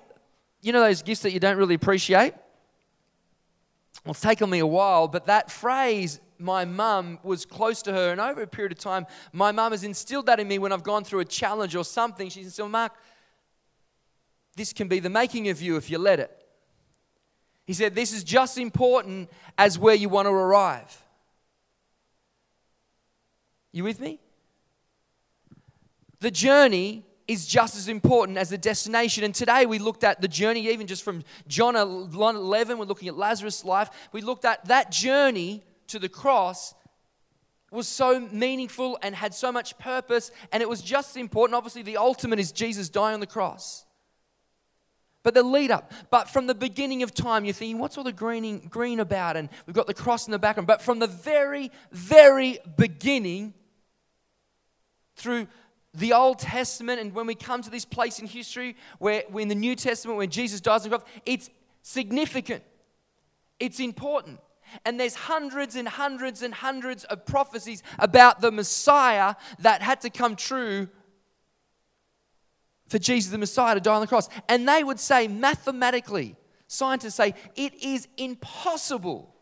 you 0.60 0.72
know, 0.72 0.80
those 0.80 1.02
gifts 1.02 1.22
that 1.22 1.32
you 1.32 1.40
don't 1.40 1.56
really 1.56 1.74
appreciate? 1.74 2.34
Well, 4.05 4.12
it's 4.12 4.20
taken 4.20 4.50
me 4.50 4.58
a 4.58 4.67
while, 4.67 5.08
but 5.08 5.26
that 5.26 5.50
phrase, 5.50 6.20
my 6.38 6.64
mum 6.64 7.19
was 7.22 7.46
close 7.46 7.81
to 7.82 7.93
her, 7.93 8.12
and 8.12 8.20
over 8.20 8.43
a 8.43 8.46
period 8.46 8.72
of 8.72 8.79
time, 8.79 9.06
my 9.32 9.52
mum 9.52 9.72
has 9.72 9.84
instilled 9.84 10.26
that 10.26 10.40
in 10.40 10.48
me 10.48 10.58
when 10.58 10.72
I've 10.72 10.82
gone 10.82 11.05
through 11.05 11.20
a 11.20 11.24
challenge 11.24 11.74
or 11.74 11.84
something. 11.84 12.29
She's 12.29 12.46
instilled, 12.46 12.70
Mark, 12.70 12.93
this 14.56 14.72
can 14.72 14.88
be 14.88 15.00
the 15.00 15.10
making 15.10 15.48
of 15.48 15.62
you 15.62 15.76
if 15.76 15.90
you 15.90 15.98
let 15.98 16.20
it. 16.20 16.44
He 17.67 17.72
said, 17.72 17.94
This 17.94 18.12
is 18.12 18.24
just 18.24 18.58
important 18.58 19.31
as 19.56 19.79
where 19.79 19.94
you 19.94 20.08
want 20.08 20.26
to 20.26 20.32
arrive. 20.32 21.02
You 23.72 23.84
with 23.84 24.00
me? 24.00 24.20
The 26.24 26.31
journey 26.31 27.04
is 27.28 27.46
just 27.46 27.76
as 27.76 27.86
important 27.86 28.38
as 28.38 28.48
the 28.48 28.56
destination. 28.56 29.24
And 29.24 29.34
today 29.34 29.66
we 29.66 29.78
looked 29.78 30.04
at 30.04 30.22
the 30.22 30.26
journey, 30.26 30.69
even 30.69 30.86
just 30.86 31.02
from 31.02 31.22
John 31.48 31.76
11, 31.76 32.78
we're 32.78 32.86
looking 32.86 33.08
at 33.08 33.14
Lazarus' 33.14 33.62
life. 33.62 33.90
We 34.10 34.22
looked 34.22 34.46
at 34.46 34.64
that 34.69 34.90
journey 34.90 35.62
to 35.88 35.98
the 35.98 36.08
cross 36.08 36.72
was 37.70 37.86
so 37.86 38.20
meaningful 38.20 38.98
and 39.02 39.14
had 39.14 39.34
so 39.34 39.52
much 39.52 39.76
purpose, 39.76 40.31
and 40.50 40.62
it 40.62 40.69
was 40.69 40.81
just 40.81 41.19
important. 41.19 41.56
Obviously, 41.56 41.82
the 41.82 41.98
ultimate 41.98 42.38
is 42.38 42.52
Jesus 42.52 42.88
dying 42.88 43.12
on 43.12 43.20
the 43.20 43.26
cross. 43.26 43.84
But 45.24 45.34
the 45.34 45.43
lead 45.43 45.70
up, 45.70 45.93
but 46.10 46.31
from 46.31 46.46
the 46.46 46.54
beginning 46.54 47.02
of 47.02 47.12
time, 47.12 47.44
you're 47.44 47.52
thinking, 47.52 47.78
what's 47.78 47.98
all 47.98 48.04
the 48.04 48.12
greening, 48.12 48.60
green 48.70 48.98
about? 48.98 49.36
And 49.36 49.50
we've 49.66 49.76
got 49.76 49.88
the 49.88 49.93
cross 49.93 50.26
in 50.26 50.32
the 50.32 50.38
background. 50.38 50.69
But 50.69 50.81
from 50.81 51.00
the 51.00 51.06
very, 51.06 51.70
very 51.93 52.60
beginning, 52.78 53.52
through 55.16 55.46
the 55.94 56.13
Old 56.13 56.41
Testament, 56.41 57.01
and 57.01 57.15
when 57.15 57.27
we 57.27 57.34
come 57.34 57.63
to 57.63 57.70
this 57.70 57.84
place 57.84 58.19
in 58.19 58.27
history 58.27 58.77
where, 58.98 59.22
we're 59.31 59.41
in 59.41 59.48
the 59.48 59.55
New 59.55 59.77
Testament, 59.77 60.19
when 60.19 60.31
Jesus 60.31 60.60
dies 60.60 60.84
on 60.84 60.91
the 60.91 60.98
cross, 60.98 61.08
it's 61.24 61.51
significant, 61.82 62.63
it's 63.60 63.81
important. 63.81 64.41
And 64.84 64.98
there's 64.98 65.15
hundreds 65.15 65.77
and 65.77 65.86
hundreds 65.86 66.43
and 66.43 66.53
hundreds 66.53 67.05
of 67.05 67.24
prophecies 67.27 67.82
about 67.98 68.41
the 68.41 68.51
Messiah 68.51 69.36
that 69.60 69.82
had 69.82 70.01
to 70.01 70.10
come 70.10 70.34
true 70.34 70.89
for 72.89 72.98
Jesus 72.98 73.31
the 73.31 73.39
Messiah 73.39 73.74
to 73.74 73.81
die 73.81 73.94
on 73.94 74.01
the 74.01 74.06
cross. 74.06 74.29
And 74.48 74.69
they 74.69 74.82
would 74.82 74.98
say, 74.98 75.29
mathematically, 75.29 76.36
scientists 76.67 77.15
say, 77.15 77.34
it 77.55 77.74
is 77.82 78.08
impossible 78.17 79.33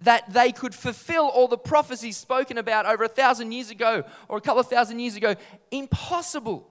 that 0.00 0.32
they 0.32 0.52
could 0.52 0.74
fulfill 0.74 1.26
all 1.26 1.48
the 1.48 1.58
prophecies 1.58 2.16
spoken 2.16 2.58
about 2.58 2.86
over 2.86 3.04
a 3.04 3.08
thousand 3.08 3.52
years 3.52 3.70
ago 3.70 4.04
or 4.28 4.38
a 4.38 4.40
couple 4.40 4.60
of 4.60 4.66
thousand 4.66 4.98
years 4.98 5.16
ago. 5.16 5.34
Impossible. 5.70 6.68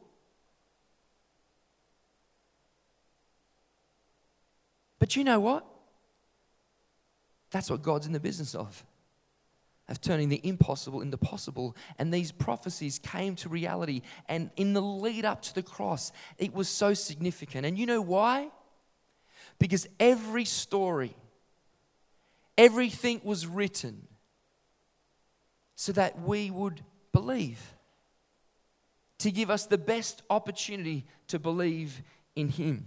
But 5.00 5.15
you 5.15 5.24
know 5.24 5.39
what? 5.39 5.65
That's 7.51 7.69
what 7.69 7.81
God's 7.81 8.05
in 8.05 8.13
the 8.13 8.19
business 8.19 8.53
of. 8.55 8.86
of 9.88 10.00
turning 10.01 10.29
the 10.29 10.39
impossible 10.43 11.01
into 11.01 11.17
possible. 11.17 11.75
And 11.98 12.13
these 12.13 12.31
prophecies 12.31 13.00
came 13.00 13.36
to 13.38 13.50
reality. 13.50 14.01
And 14.27 14.51
in 14.55 14.74
the 14.74 14.81
lead 14.81 15.25
up 15.25 15.41
to 15.43 15.55
the 15.55 15.63
cross, 15.63 16.12
it 16.38 16.53
was 16.53 16.69
so 16.69 16.93
significant. 16.93 17.65
And 17.65 17.77
you 17.77 17.88
know 17.88 18.01
why? 18.01 18.50
Because 19.57 19.88
every 20.00 20.45
story, 20.45 21.15
everything 22.60 23.22
was 23.24 23.48
written 23.48 24.06
so 25.75 25.94
that 25.94 26.22
we 26.22 26.51
would 26.51 26.84
believe, 27.13 27.74
to 29.18 29.32
give 29.32 29.50
us 29.50 29.66
the 29.66 29.78
best 29.78 30.22
opportunity 30.30 31.06
to 31.28 31.39
believe 31.39 32.01
in 32.36 32.50
Him. 32.50 32.86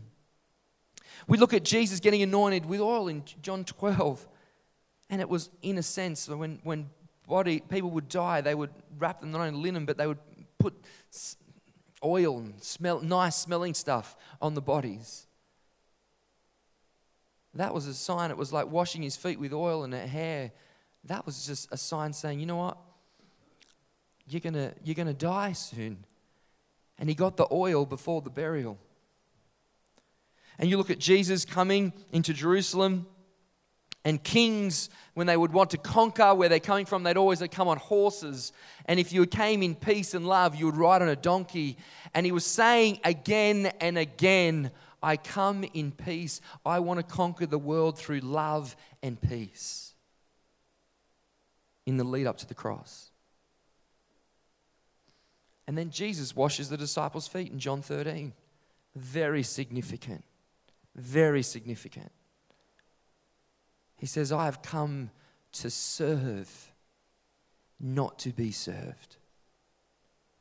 We 1.27 1.39
look 1.39 1.55
at 1.55 1.65
Jesus 1.65 2.01
getting 2.01 2.23
anointed 2.23 2.67
with 2.67 2.81
oil 2.81 3.09
in 3.09 3.25
John 3.41 3.65
12. 3.65 4.29
And 5.09 5.21
it 5.23 5.29
was, 5.29 5.49
in 5.63 5.79
a 5.79 5.83
sense, 5.83 6.29
when, 6.29 6.61
when 6.65 6.91
body, 7.27 7.61
people 7.61 7.91
would 7.93 8.09
die, 8.09 8.43
they 8.43 8.55
would 8.55 8.71
wrap 8.99 9.21
them 9.21 9.31
not 9.31 9.41
only 9.41 9.49
in 9.51 9.63
linen, 9.63 9.87
but 9.87 9.97
they 9.97 10.07
would 10.07 10.19
put 10.59 10.75
oil 12.05 12.39
and 12.39 12.63
smell, 12.63 13.01
nice 13.01 13.37
smelling 13.37 13.73
stuff 13.73 14.17
on 14.41 14.53
the 14.53 14.63
bodies. 14.63 15.27
That 17.55 17.75
was 17.75 17.87
a 17.87 17.95
sign. 17.95 18.31
It 18.31 18.37
was 18.37 18.53
like 18.53 18.71
washing 18.71 19.03
his 19.03 19.17
feet 19.17 19.39
with 19.39 19.53
oil 19.53 19.85
and 19.85 19.93
hair. 19.93 20.53
That 21.05 21.27
was 21.27 21.47
just 21.47 21.69
a 21.73 21.77
sign 21.77 22.13
saying, 22.13 22.41
you 22.41 22.47
know 22.47 22.57
what? 22.57 22.79
You're 24.27 24.41
going 24.41 24.73
you're 24.85 24.95
going 24.95 25.09
to 25.09 25.15
die 25.15 25.53
soon. 25.53 26.05
And 26.99 27.09
he 27.09 27.15
got 27.15 27.37
the 27.37 27.47
oil 27.51 27.85
before 27.85 28.23
the 28.23 28.31
burial. 28.31 28.79
And 30.59 30.71
you 30.71 30.77
look 30.77 30.91
at 30.91 30.99
Jesus 30.99 31.45
coming 31.45 31.93
into 32.13 32.33
Jerusalem 32.33 33.07
and 34.05 34.23
kings, 34.23 34.91
when 35.15 35.27
they 35.27 35.37
would 35.37 35.53
want 35.53 35.71
to 35.71 35.79
conquer 35.79 36.35
where 36.35 36.49
they're 36.49 36.61
coming 36.61 36.87
from, 36.87 37.03
they'd 37.05 37.17
always 37.17 37.43
come 37.51 37.69
on 37.69 37.77
horses. 37.79 38.53
And 38.87 38.99
if 38.99 39.13
you 39.13 39.25
came 39.27 39.63
in 39.63 39.75
peace 39.75 40.15
and 40.15 40.27
love, 40.27 40.57
you 40.57 40.67
would 40.67 40.77
ride 40.77 41.03
on 41.03 41.09
a 41.09 41.17
donkey. 41.17 41.77
And 42.15 42.27
he 42.27 42.33
was 42.33 42.45
saying 42.45 43.01
again 43.05 43.67
and 43.81 43.97
again, 43.97 44.73
I 45.03 45.17
come 45.17 45.65
in 45.75 45.91
peace. 45.91 46.41
I 46.65 46.79
want 46.79 46.99
to 47.01 47.03
conquer 47.15 47.47
the 47.47 47.59
world 47.59 47.99
through 47.99 48.21
love 48.21 48.77
and 49.03 49.21
peace. 49.21 49.95
In 51.85 51.97
the 51.97 52.05
lead 52.05 52.27
up 52.27 52.39
to 52.39 52.47
the 52.47 52.55
cross. 52.55 53.11
And 55.67 55.77
then 55.77 55.91
Jesus 55.91 56.37
washes 56.37 56.69
the 56.69 56.77
disciples' 56.77 57.29
feet 57.29 57.51
in 57.51 57.59
John 57.59 57.83
13. 57.83 58.33
Very 58.95 59.43
significant. 59.43 60.25
Very 60.95 61.43
significant. 61.43 62.13
He 63.97 64.07
says, 64.07 64.33
I 64.33 64.45
have 64.45 64.63
come 64.63 65.11
to 65.53 65.71
serve, 65.71 66.73
not 67.81 68.19
to 68.21 68.31
be 68.31 68.51
served. 68.51 69.17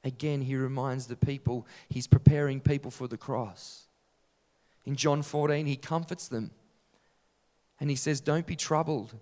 Again, 0.03 0.41
he 0.41 0.56
reminds 0.56 1.08
the 1.08 1.15
people, 1.15 1.68
he's 1.88 2.08
preparing 2.08 2.60
people 2.60 2.91
for 2.91 3.08
the 3.08 3.18
cross. 3.18 3.88
In 4.86 4.96
John 4.96 5.22
14, 5.22 5.66
he 5.66 5.76
comforts 5.76 6.28
them 6.28 6.52
and 7.80 7.90
he 7.90 7.96
says, 7.96 8.22
Don't 8.22 8.48
be 8.48 8.56
troubled. 8.56 9.14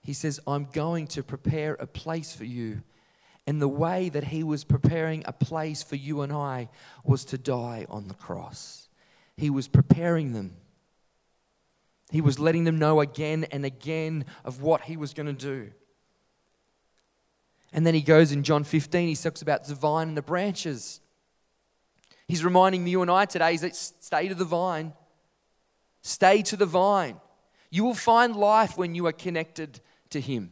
He 0.00 0.12
says, 0.12 0.40
I'm 0.46 0.66
going 0.72 1.06
to 1.08 1.22
prepare 1.22 1.74
a 1.74 1.86
place 1.86 2.34
for 2.34 2.44
you. 2.44 2.82
And 3.46 3.60
the 3.60 3.68
way 3.68 4.08
that 4.08 4.24
he 4.24 4.42
was 4.42 4.64
preparing 4.64 5.22
a 5.26 5.32
place 5.32 5.82
for 5.82 5.96
you 5.96 6.22
and 6.22 6.32
I 6.32 6.68
was 7.04 7.24
to 7.26 7.38
die 7.38 7.86
on 7.88 8.08
the 8.08 8.14
cross. 8.14 8.88
He 9.36 9.50
was 9.50 9.68
preparing 9.68 10.32
them 10.32 10.56
he 12.12 12.20
was 12.20 12.38
letting 12.38 12.64
them 12.64 12.78
know 12.78 13.00
again 13.00 13.44
and 13.50 13.64
again 13.64 14.26
of 14.44 14.60
what 14.60 14.82
he 14.82 14.98
was 14.98 15.14
going 15.14 15.26
to 15.26 15.32
do. 15.32 15.72
And 17.72 17.86
then 17.86 17.94
he 17.94 18.02
goes 18.02 18.32
in 18.32 18.42
John 18.42 18.64
15, 18.64 19.08
he 19.08 19.16
talks 19.16 19.40
about 19.40 19.64
the 19.64 19.74
vine 19.74 20.08
and 20.08 20.16
the 20.16 20.22
branches. 20.22 21.00
He's 22.28 22.44
reminding 22.44 22.86
you 22.86 23.00
and 23.00 23.10
I 23.10 23.24
today 23.24 23.56
that 23.56 23.74
stay 23.74 24.28
to 24.28 24.34
the 24.34 24.44
vine. 24.44 24.92
Stay 26.02 26.42
to 26.42 26.56
the 26.56 26.66
vine. 26.66 27.20
You 27.70 27.84
will 27.84 27.94
find 27.94 28.36
life 28.36 28.76
when 28.76 28.94
you 28.94 29.06
are 29.06 29.12
connected 29.12 29.80
to 30.10 30.20
him. 30.20 30.50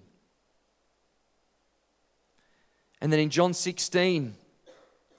And 3.00 3.12
then 3.12 3.20
in 3.20 3.30
John 3.30 3.52
16, 3.52 4.34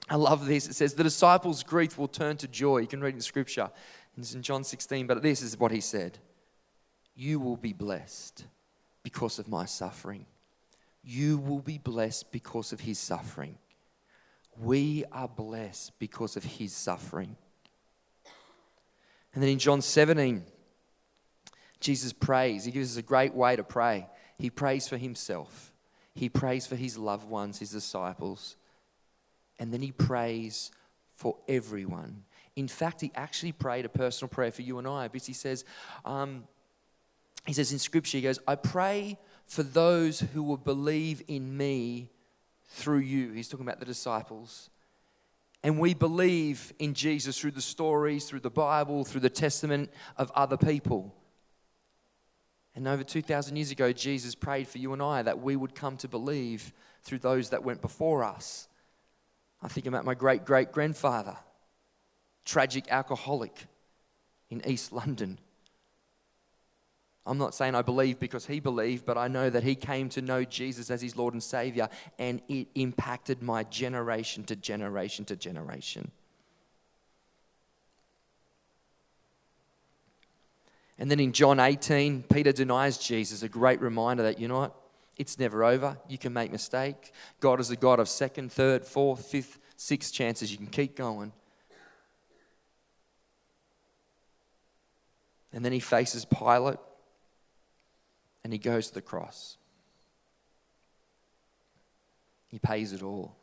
I 0.09 0.15
love 0.15 0.45
this. 0.45 0.67
It 0.67 0.75
says, 0.75 0.93
The 0.93 1.03
disciples' 1.03 1.63
grief 1.63 1.97
will 1.97 2.07
turn 2.07 2.37
to 2.37 2.47
joy. 2.47 2.79
You 2.79 2.87
can 2.87 3.01
read 3.01 3.13
in 3.13 3.21
scripture. 3.21 3.69
It's 4.17 4.33
in 4.33 4.41
John 4.41 4.63
16, 4.63 5.07
but 5.07 5.21
this 5.21 5.41
is 5.41 5.57
what 5.57 5.71
he 5.71 5.81
said 5.81 6.17
you 7.15 7.39
will 7.39 7.57
be 7.57 7.73
blessed 7.73 8.45
because 9.03 9.37
of 9.37 9.47
my 9.47 9.65
suffering. 9.65 10.25
You 11.03 11.37
will 11.37 11.59
be 11.59 11.77
blessed 11.77 12.31
because 12.31 12.73
of 12.73 12.79
his 12.79 12.99
suffering. 12.99 13.57
We 14.59 15.05
are 15.11 15.27
blessed 15.27 15.97
because 15.99 16.35
of 16.37 16.43
his 16.43 16.73
suffering. 16.73 17.35
And 19.33 19.41
then 19.41 19.49
in 19.49 19.59
John 19.59 19.81
17, 19.81 20.43
Jesus 21.79 22.13
prays. 22.13 22.65
He 22.65 22.71
gives 22.71 22.93
us 22.93 22.97
a 22.97 23.01
great 23.01 23.33
way 23.33 23.55
to 23.55 23.63
pray. 23.63 24.07
He 24.37 24.49
prays 24.49 24.87
for 24.87 24.97
himself, 24.97 25.73
he 26.13 26.29
prays 26.29 26.67
for 26.67 26.75
his 26.75 26.97
loved 26.97 27.29
ones, 27.29 27.59
his 27.59 27.71
disciples, 27.71 28.55
and 29.59 29.71
then 29.71 29.81
he 29.81 29.91
prays 29.91 30.71
for 31.15 31.37
everyone. 31.47 32.23
In 32.55 32.67
fact, 32.67 32.99
he 33.01 33.11
actually 33.15 33.53
prayed 33.53 33.85
a 33.85 33.89
personal 33.89 34.27
prayer 34.27 34.51
for 34.51 34.61
you 34.61 34.77
and 34.77 34.87
I 34.87 35.07
because 35.07 35.27
he 35.27 35.33
says, 35.33 35.63
um, 36.03 36.43
he 37.45 37.53
says 37.53 37.71
in 37.71 37.79
scripture, 37.79 38.17
he 38.17 38.23
goes, 38.23 38.39
I 38.47 38.55
pray 38.55 39.17
for 39.45 39.63
those 39.63 40.19
who 40.19 40.43
will 40.43 40.57
believe 40.57 41.23
in 41.27 41.55
me 41.55 42.09
through 42.65 42.99
you. 42.99 43.31
He's 43.31 43.47
talking 43.47 43.65
about 43.65 43.79
the 43.79 43.85
disciples. 43.85 44.69
And 45.63 45.79
we 45.79 45.93
believe 45.93 46.73
in 46.79 46.93
Jesus 46.93 47.37
through 47.37 47.51
the 47.51 47.61
stories, 47.61 48.25
through 48.25 48.39
the 48.39 48.49
Bible, 48.49 49.03
through 49.05 49.21
the 49.21 49.29
testament 49.29 49.91
of 50.17 50.31
other 50.31 50.57
people. 50.57 51.13
And 52.73 52.87
over 52.87 53.03
2,000 53.03 53.55
years 53.55 53.71
ago, 53.71 53.91
Jesus 53.91 54.33
prayed 54.33 54.67
for 54.67 54.79
you 54.79 54.93
and 54.93 55.01
I 55.01 55.21
that 55.21 55.41
we 55.41 55.55
would 55.55 55.75
come 55.75 55.97
to 55.97 56.07
believe 56.07 56.73
through 57.03 57.19
those 57.19 57.49
that 57.49 57.63
went 57.63 57.81
before 57.81 58.23
us. 58.23 58.67
I 59.61 59.67
think 59.67 59.85
about 59.85 60.05
my 60.05 60.15
great 60.15 60.45
great 60.45 60.71
grandfather, 60.71 61.37
tragic 62.45 62.91
alcoholic 62.91 63.67
in 64.49 64.67
East 64.67 64.91
London 64.91 65.37
I'm 67.25 67.37
not 67.37 67.53
saying 67.53 67.75
I 67.75 67.83
believe 67.83 68.19
because 68.19 68.47
he 68.47 68.59
believed, 68.59 69.05
but 69.05 69.17
I 69.17 69.27
know 69.27 69.49
that 69.49 69.63
he 69.63 69.75
came 69.75 70.09
to 70.09 70.21
know 70.21 70.43
Jesus 70.43 70.89
as 70.89 71.01
his 71.01 71.15
Lord 71.15 71.33
and 71.33 71.43
Savior, 71.43 71.87
and 72.17 72.41
it 72.49 72.67
impacted 72.73 73.43
my 73.43 73.63
generation 73.63 74.43
to 74.45 74.55
generation 74.55 75.25
to 75.25 75.35
generation. 75.35 76.09
And 80.97 81.09
then 81.09 81.19
in 81.19 81.31
John 81.31 81.59
18, 81.59 82.23
Peter 82.23 82.51
denies 82.51 82.97
Jesus, 82.97 83.43
a 83.43 83.49
great 83.49 83.81
reminder 83.81 84.23
that, 84.23 84.39
you 84.39 84.47
know 84.47 84.59
what? 84.59 84.75
It's 85.17 85.37
never 85.37 85.63
over. 85.63 85.97
You 86.07 86.17
can 86.17 86.33
make 86.33 86.51
mistake. 86.51 87.11
God 87.39 87.59
is 87.59 87.69
a 87.69 87.75
God 87.75 87.99
of 87.99 88.09
second, 88.09 88.51
third, 88.51 88.85
fourth, 88.85 89.25
fifth, 89.25 89.59
sixth 89.75 90.13
chances. 90.13 90.51
You 90.51 90.57
can 90.57 90.67
keep 90.67 90.95
going. 90.95 91.31
And 95.53 95.63
then 95.63 95.71
he 95.71 95.79
faces 95.79 96.25
Pilate 96.25 96.79
and 98.43 98.51
he 98.51 98.59
goes 98.59 98.87
to 98.87 98.93
the 98.93 99.01
cross. 99.01 99.57
He 102.47 102.59
pays 102.59 102.93
it 102.93 103.01
all. 103.01 103.35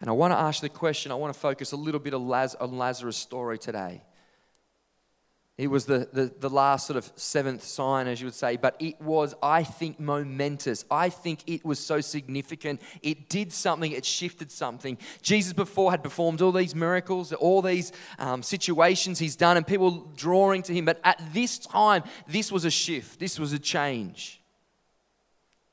And 0.00 0.10
I 0.10 0.12
want 0.12 0.32
to 0.32 0.38
ask 0.38 0.60
the 0.60 0.68
question, 0.68 1.12
I 1.12 1.14
want 1.14 1.32
to 1.32 1.38
focus 1.38 1.72
a 1.72 1.76
little 1.76 2.00
bit 2.00 2.12
on 2.12 2.28
Lazarus' 2.28 3.16
story 3.16 3.58
today. 3.58 4.02
It 5.58 5.66
was 5.66 5.84
the, 5.84 6.08
the, 6.12 6.32
the, 6.40 6.48
last 6.48 6.86
sort 6.86 6.96
of 6.96 7.12
seventh 7.14 7.62
sign, 7.62 8.06
as 8.06 8.20
you 8.20 8.26
would 8.26 8.34
say, 8.34 8.56
but 8.56 8.74
it 8.80 8.98
was, 9.00 9.34
I 9.42 9.64
think, 9.64 10.00
momentous. 10.00 10.86
I 10.90 11.10
think 11.10 11.40
it 11.46 11.62
was 11.62 11.78
so 11.78 12.00
significant. 12.00 12.80
It 13.02 13.28
did 13.28 13.52
something, 13.52 13.92
it 13.92 14.06
shifted 14.06 14.50
something. 14.50 14.96
Jesus 15.20 15.52
before 15.52 15.90
had 15.90 16.02
performed 16.02 16.40
all 16.40 16.52
these 16.52 16.74
miracles, 16.74 17.34
all 17.34 17.60
these 17.60 17.92
um, 18.18 18.42
situations 18.42 19.18
he's 19.18 19.36
done, 19.36 19.58
and 19.58 19.66
people 19.66 20.10
drawing 20.16 20.62
to 20.62 20.72
him. 20.72 20.86
But 20.86 21.00
at 21.04 21.20
this 21.34 21.58
time, 21.58 22.02
this 22.26 22.50
was 22.50 22.64
a 22.64 22.70
shift, 22.70 23.20
this 23.20 23.38
was 23.38 23.52
a 23.52 23.58
change. 23.58 24.40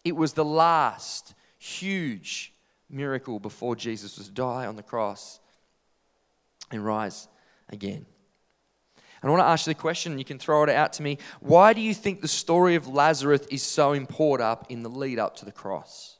It 0.03 0.15
was 0.15 0.33
the 0.33 0.45
last 0.45 1.33
huge 1.57 2.53
miracle 2.89 3.39
before 3.39 3.77
Jesus 3.77 4.17
was 4.17 4.27
to 4.27 4.33
die 4.33 4.65
on 4.65 4.75
the 4.75 4.83
cross 4.83 5.39
and 6.69 6.83
rise 6.83 7.29
again. 7.69 8.05
And 9.21 9.29
I 9.29 9.31
want 9.31 9.41
to 9.41 9.47
ask 9.47 9.67
you 9.67 9.73
the 9.73 9.79
question, 9.79 10.13
and 10.13 10.19
you 10.19 10.25
can 10.25 10.39
throw 10.39 10.63
it 10.63 10.69
out 10.69 10.93
to 10.93 11.03
me. 11.03 11.17
Why 11.41 11.73
do 11.73 11.81
you 11.81 11.93
think 11.93 12.21
the 12.21 12.27
story 12.27 12.75
of 12.75 12.87
Lazarus 12.87 13.45
is 13.51 13.61
so 13.63 13.93
important 13.93 14.71
in 14.71 14.83
the 14.83 14.89
lead 14.89 15.19
up 15.19 15.35
to 15.37 15.45
the 15.45 15.51
cross? 15.51 16.17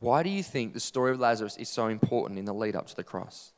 Why 0.00 0.22
do 0.22 0.30
you 0.30 0.42
think 0.42 0.74
the 0.74 0.80
story 0.80 1.10
of 1.10 1.18
Lazarus 1.18 1.56
is 1.56 1.68
so 1.68 1.88
important 1.88 2.38
in 2.38 2.44
the 2.44 2.54
lead 2.54 2.76
up 2.76 2.86
to 2.86 2.96
the 2.96 3.02
cross? 3.02 3.52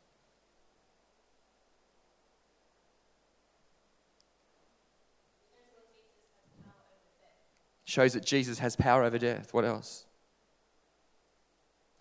Shows 7.85 8.15
that 8.15 8.25
Jesus 8.25 8.61
has 8.61 8.77
power 8.77 9.03
over 9.03 9.19
death. 9.19 9.53
What 9.53 9.65
else? 9.65 10.07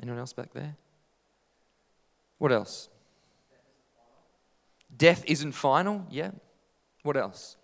Anyone 0.02 0.20
else 0.20 0.32
back 0.32 0.54
there? 0.54 0.78
What 2.38 2.54
else? 2.54 2.88
Death 5.00 5.24
isn't 5.26 5.54
final? 5.54 6.06
Yeah. 6.12 6.32
What 7.04 7.16
else? 7.16 7.56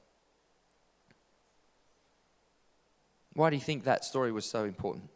Why 3.33 3.49
do 3.49 3.57
you 3.57 3.61
think 3.61 3.83
that 3.83 4.05
story 4.05 4.31
was 4.31 4.45
so 4.45 4.63
important? 4.63 5.09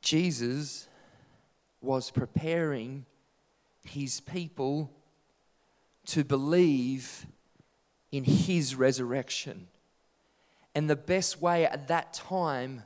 Jesus 0.00 0.86
was 1.80 2.12
preparing 2.12 3.04
his 3.82 4.20
people 4.20 4.92
to 6.06 6.22
believe 6.22 7.26
in 8.12 8.22
his 8.22 8.76
resurrection. 8.76 9.66
And 10.74 10.88
the 10.88 10.96
best 10.96 11.40
way 11.40 11.66
at 11.66 11.88
that 11.88 12.14
time 12.14 12.84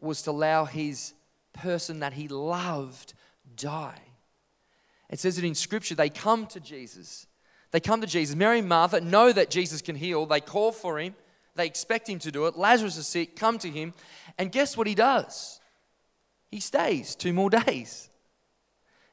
was 0.00 0.22
to 0.22 0.30
allow 0.30 0.64
his 0.64 1.12
person 1.52 2.00
that 2.00 2.14
he 2.14 2.28
loved 2.28 3.14
die. 3.56 4.00
It 5.10 5.18
says 5.18 5.38
it 5.38 5.44
in 5.44 5.54
scripture, 5.54 5.94
they 5.94 6.08
come 6.08 6.46
to 6.48 6.60
Jesus. 6.60 7.26
They 7.72 7.80
come 7.80 8.00
to 8.00 8.06
Jesus. 8.06 8.34
Mary 8.36 8.60
and 8.60 8.68
Martha 8.68 9.00
know 9.00 9.32
that 9.32 9.50
Jesus 9.50 9.82
can 9.82 9.96
heal. 9.96 10.26
They 10.26 10.40
call 10.40 10.72
for 10.72 10.98
him. 10.98 11.14
They 11.56 11.66
expect 11.66 12.08
him 12.08 12.18
to 12.20 12.32
do 12.32 12.46
it. 12.46 12.56
Lazarus 12.56 12.96
is 12.96 13.06
sick, 13.06 13.36
come 13.36 13.58
to 13.58 13.68
him. 13.68 13.92
And 14.38 14.50
guess 14.50 14.76
what 14.76 14.86
he 14.86 14.94
does? 14.94 15.60
he 16.50 16.60
stays 16.60 17.14
two 17.14 17.32
more 17.32 17.50
days. 17.66 18.10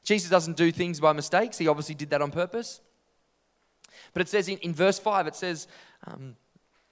Jesus 0.02 0.30
doesn't 0.30 0.56
do 0.56 0.72
things 0.72 1.00
by 1.00 1.12
mistakes. 1.12 1.58
He 1.58 1.68
obviously 1.68 1.94
did 1.94 2.10
that 2.10 2.22
on 2.22 2.30
purpose. 2.30 2.80
But 4.12 4.22
it 4.22 4.28
says 4.28 4.48
in, 4.48 4.58
in 4.58 4.74
verse 4.74 4.98
5, 4.98 5.26
it 5.26 5.36
says, 5.36 5.68
um, 6.06 6.36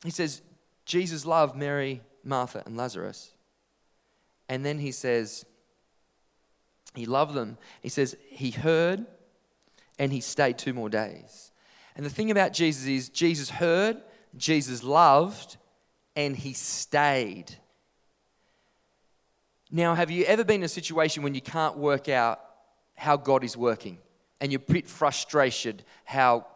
he 0.04 0.10
says, 0.10 0.42
Jesus 0.86 1.26
loved 1.26 1.56
Mary, 1.56 2.00
Martha, 2.24 2.62
and 2.64 2.76
Lazarus. 2.76 3.32
And 4.48 4.64
then 4.64 4.78
he 4.78 4.92
says, 4.92 5.44
he 6.94 7.04
loved 7.04 7.34
them. 7.34 7.58
He 7.82 7.88
says, 7.88 8.16
he 8.30 8.52
heard 8.52 9.04
and 9.98 10.12
he 10.12 10.20
stayed 10.20 10.56
two 10.56 10.72
more 10.72 10.88
days. 10.88 11.50
And 11.96 12.06
the 12.06 12.10
thing 12.10 12.30
about 12.30 12.52
Jesus 12.52 12.86
is, 12.86 13.08
Jesus 13.08 13.50
heard, 13.50 14.00
Jesus 14.36 14.82
loved, 14.82 15.56
and 16.14 16.36
he 16.36 16.52
stayed. 16.52 17.56
Now, 19.70 19.94
have 19.94 20.10
you 20.10 20.24
ever 20.24 20.44
been 20.44 20.60
in 20.60 20.64
a 20.64 20.68
situation 20.68 21.22
when 21.22 21.34
you 21.34 21.40
can't 21.40 21.76
work 21.76 22.08
out 22.08 22.40
how 22.94 23.16
God 23.16 23.42
is 23.42 23.56
working 23.56 23.98
and 24.40 24.52
you're 24.52 24.62
a 24.66 24.72
bit 24.72 24.86
frustrated 24.86 25.82
how 26.04 26.46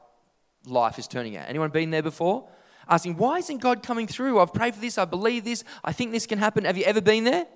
life 0.66 0.98
is 0.98 1.08
turning 1.08 1.36
out? 1.36 1.48
Anyone 1.48 1.70
been 1.70 1.90
there 1.90 2.02
before? 2.02 2.48
Asking, 2.90 3.16
why 3.16 3.38
isn't 3.38 3.58
God 3.58 3.84
coming 3.84 4.08
through? 4.08 4.40
I've 4.40 4.52
prayed 4.52 4.74
for 4.74 4.80
this, 4.80 4.98
I 4.98 5.04
believe 5.04 5.44
this, 5.44 5.62
I 5.84 5.92
think 5.92 6.10
this 6.10 6.26
can 6.26 6.40
happen. 6.40 6.64
Have 6.64 6.76
you 6.76 6.82
ever 6.84 7.00
been 7.00 7.22
there? 7.22 7.46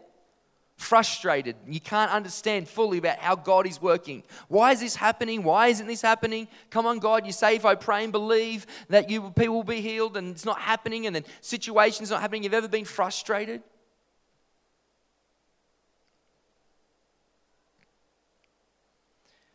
Frustrated. 0.76 1.56
You 1.66 1.80
can't 1.80 2.10
understand 2.10 2.68
fully 2.68 2.98
about 2.98 3.18
how 3.18 3.34
God 3.34 3.66
is 3.66 3.82
working. 3.82 4.22
Why 4.46 4.70
is 4.70 4.78
this 4.80 4.94
happening? 4.94 5.42
Why 5.42 5.68
isn't 5.68 5.88
this 5.88 6.02
happening? 6.02 6.46
Come 6.70 6.86
on, 6.86 7.00
God, 7.00 7.26
you 7.26 7.32
say 7.32 7.56
if 7.56 7.64
I 7.64 7.74
pray 7.74 8.04
and 8.04 8.12
believe 8.12 8.64
that 8.88 9.10
you 9.10 9.30
people 9.30 9.56
will 9.56 9.64
be 9.64 9.80
healed 9.80 10.16
and 10.16 10.30
it's 10.30 10.44
not 10.44 10.60
happening 10.60 11.06
and 11.06 11.16
then 11.16 11.24
situations 11.40 12.10
not 12.10 12.20
happening. 12.20 12.44
You've 12.44 12.54
ever 12.54 12.68
been 12.68 12.84
frustrated? 12.84 13.60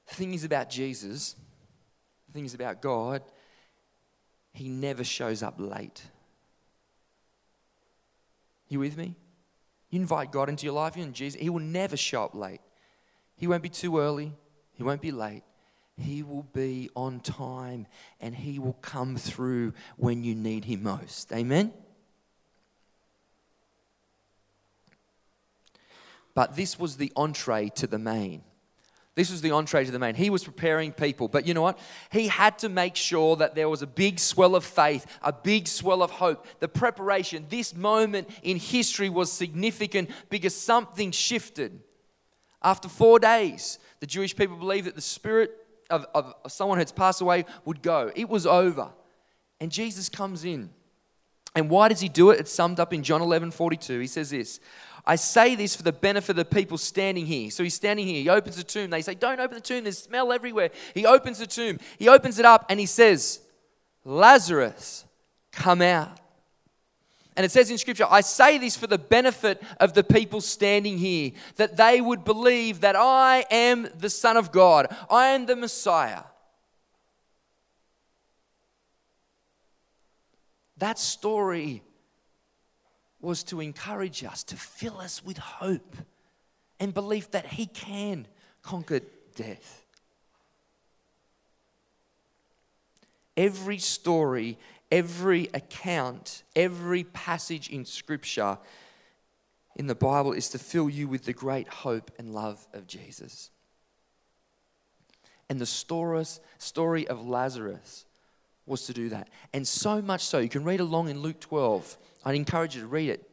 The 0.10 0.16
thing 0.16 0.34
is 0.34 0.44
about 0.44 0.70
Jesus, 0.70 1.36
the 2.28 2.34
thing 2.34 2.44
is 2.44 2.54
about 2.54 2.82
God, 2.82 3.22
He 4.52 4.70
never 4.70 5.04
shows 5.04 5.44
up 5.44 5.56
late. 5.58 6.02
You 8.68 8.80
with 8.80 8.98
me? 8.98 9.16
You 9.90 10.00
invite 10.00 10.32
God 10.32 10.50
into 10.50 10.66
your 10.66 10.74
life, 10.74 10.96
you 10.96 11.04
and 11.04 11.14
Jesus, 11.14 11.40
He 11.40 11.50
will 11.50 11.60
never 11.60 11.98
show 11.98 12.24
up 12.24 12.36
late. 12.36 12.62
He 13.36 13.48
won't 13.48 13.64
be 13.64 13.70
too 13.70 14.00
early, 14.00 14.34
He 14.74 14.84
won't 14.84 15.02
be 15.02 15.12
late. 15.12 15.44
He 15.98 16.24
will 16.24 16.44
be 16.54 16.90
on 16.96 17.20
time 17.20 17.86
and 18.22 18.34
He 18.34 18.58
will 18.58 18.78
come 18.82 19.18
through 19.18 19.74
when 19.98 20.24
you 20.24 20.34
need 20.34 20.66
Him 20.66 20.84
most. 20.84 21.32
Amen? 21.34 21.74
But 26.34 26.56
this 26.56 26.80
was 26.80 26.96
the 26.96 27.12
entree 27.16 27.70
to 27.76 27.88
the 27.88 28.00
main. 28.00 28.44
This 29.16 29.32
was 29.32 29.42
the 29.42 29.52
entree 29.52 29.86
to 29.86 29.92
the 29.92 30.00
main. 30.00 30.16
He 30.16 30.30
was 30.30 30.44
preparing 30.44 30.92
people. 30.92 31.28
But 31.28 31.46
you 31.46 31.54
know 31.54 31.62
what? 31.62 31.80
He 32.12 32.28
had 32.28 32.58
to 32.60 32.70
make 32.70 32.96
sure 32.96 33.36
that 33.38 33.56
there 33.56 33.68
was 33.68 33.82
a 33.82 33.88
big 33.88 34.20
swell 34.20 34.56
of 34.56 34.64
faith, 34.64 35.06
a 35.22 35.34
big 35.34 35.68
swell 35.68 36.02
of 36.02 36.12
hope. 36.12 36.46
The 36.60 36.68
preparation, 36.68 37.46
this 37.50 37.76
moment 37.76 38.30
in 38.44 38.58
history 38.58 39.10
was 39.10 39.32
significant 39.32 40.10
because 40.30 40.56
something 40.56 41.12
shifted. 41.12 41.82
After 42.62 42.88
four 42.88 43.20
days, 43.20 43.80
the 44.00 44.08
Jewish 44.08 44.36
people 44.36 44.58
believed 44.58 44.88
that 44.88 44.96
the 44.96 45.02
spirit 45.02 45.52
of, 45.90 46.06
of 46.14 46.34
someone 46.48 46.78
who 46.78 46.82
had 46.82 46.96
passed 46.96 47.22
away 47.22 47.46
would 47.66 47.82
go. 47.82 48.12
It 48.16 48.30
was 48.30 48.46
over. 48.46 48.90
And 49.60 49.72
Jesus 49.72 50.08
comes 50.08 50.46
in. 50.46 50.70
And 51.56 51.70
why 51.70 51.90
does 51.90 52.00
he 52.00 52.10
do 52.10 52.30
it? 52.30 52.40
It's 52.40 52.52
summed 52.52 52.80
up 52.80 52.94
in 52.94 53.04
John 53.04 53.22
11 53.22 53.52
42. 53.52 54.00
He 54.00 54.08
says 54.08 54.30
this 54.30 54.60
I 55.10 55.16
say 55.16 55.56
this 55.56 55.76
for 55.76 55.82
the 55.82 55.92
benefit 55.92 56.30
of 56.30 56.36
the 56.36 56.46
people 56.46 56.78
standing 56.78 57.26
here. 57.26 57.50
So 57.50 57.64
he's 57.64 57.74
standing 57.74 58.06
here. 58.06 58.22
He 58.22 58.30
opens 58.30 58.58
the 58.58 58.64
tomb. 58.64 58.92
They 58.92 59.02
say, 59.02 59.16
Don't 59.16 59.40
open 59.40 59.56
the 59.56 59.62
tomb. 59.62 59.84
There's 59.84 59.98
smell 59.98 60.32
everywhere. 60.32 60.70
He 60.94 61.08
opens 61.08 61.40
the 61.40 61.48
tomb. 61.48 61.80
He 61.98 62.08
opens 62.08 62.38
it 62.38 62.46
up 62.46 62.68
and 62.70 62.80
he 62.80 62.86
says, 62.86 63.40
Lazarus, 64.06 65.06
come 65.52 65.82
out. 65.82 66.20
And 67.36 67.44
it 67.44 67.50
says 67.50 67.72
in 67.72 67.80
Scripture, 67.80 68.06
I 68.08 68.22
say 68.22 68.60
this 68.60 68.78
for 68.78 68.86
the 68.86 69.00
benefit 69.00 69.64
of 69.80 69.94
the 69.94 70.04
people 70.04 70.42
standing 70.42 71.00
here, 71.00 71.32
that 71.56 71.76
they 71.76 72.02
would 72.02 72.24
believe 72.24 72.82
that 72.82 72.96
I 72.96 73.46
am 73.50 73.88
the 73.98 74.12
Son 74.12 74.38
of 74.38 74.52
God, 74.52 74.96
I 75.10 75.30
am 75.30 75.48
the 75.48 75.56
Messiah. 75.56 76.22
That 80.78 81.00
story 81.00 81.82
was 83.22 83.44
to 83.44 83.60
encourage 83.60 84.24
us, 84.24 84.44
to 84.44 84.56
fill 84.56 85.00
us 85.00 85.24
with 85.24 85.38
hope 85.38 85.96
and 86.80 86.94
belief 86.94 87.32
that 87.32 87.46
He 87.46 87.66
can 87.66 88.28
conquer 88.62 89.02
death. 89.36 89.86
Every 93.36 93.78
story, 93.78 94.58
every 94.92 95.50
account, 95.54 96.44
every 96.56 97.04
passage 97.04 97.70
in 97.70 97.86
Scripture 97.86 98.58
in 99.76 99.88
the 99.88 99.96
Bible 99.96 100.34
is 100.34 100.50
to 100.50 100.60
fill 100.60 100.90
you 100.90 101.08
with 101.08 101.24
the 101.24 101.34
great 101.34 101.68
hope 101.68 102.12
and 102.20 102.34
love 102.34 102.68
of 102.74 102.86
Jesus. 102.86 103.50
And 105.50 105.60
the 105.60 105.66
story 105.66 107.08
of 107.08 107.28
Lazarus 107.28 108.06
was 108.66 108.86
to 108.86 108.94
do 108.94 109.10
that. 109.10 109.30
And 109.54 109.68
so 109.68 110.02
much 110.02 110.26
so, 110.26 110.40
you 110.40 110.50
can 110.50 110.64
read 110.64 110.80
along 110.80 111.10
in 111.10 111.22
Luke 111.22 111.40
12 111.40 111.98
I'd 112.24 112.36
encourage 112.36 112.76
you 112.76 112.82
to 112.82 112.88
read 112.88 113.10
it. 113.10 113.26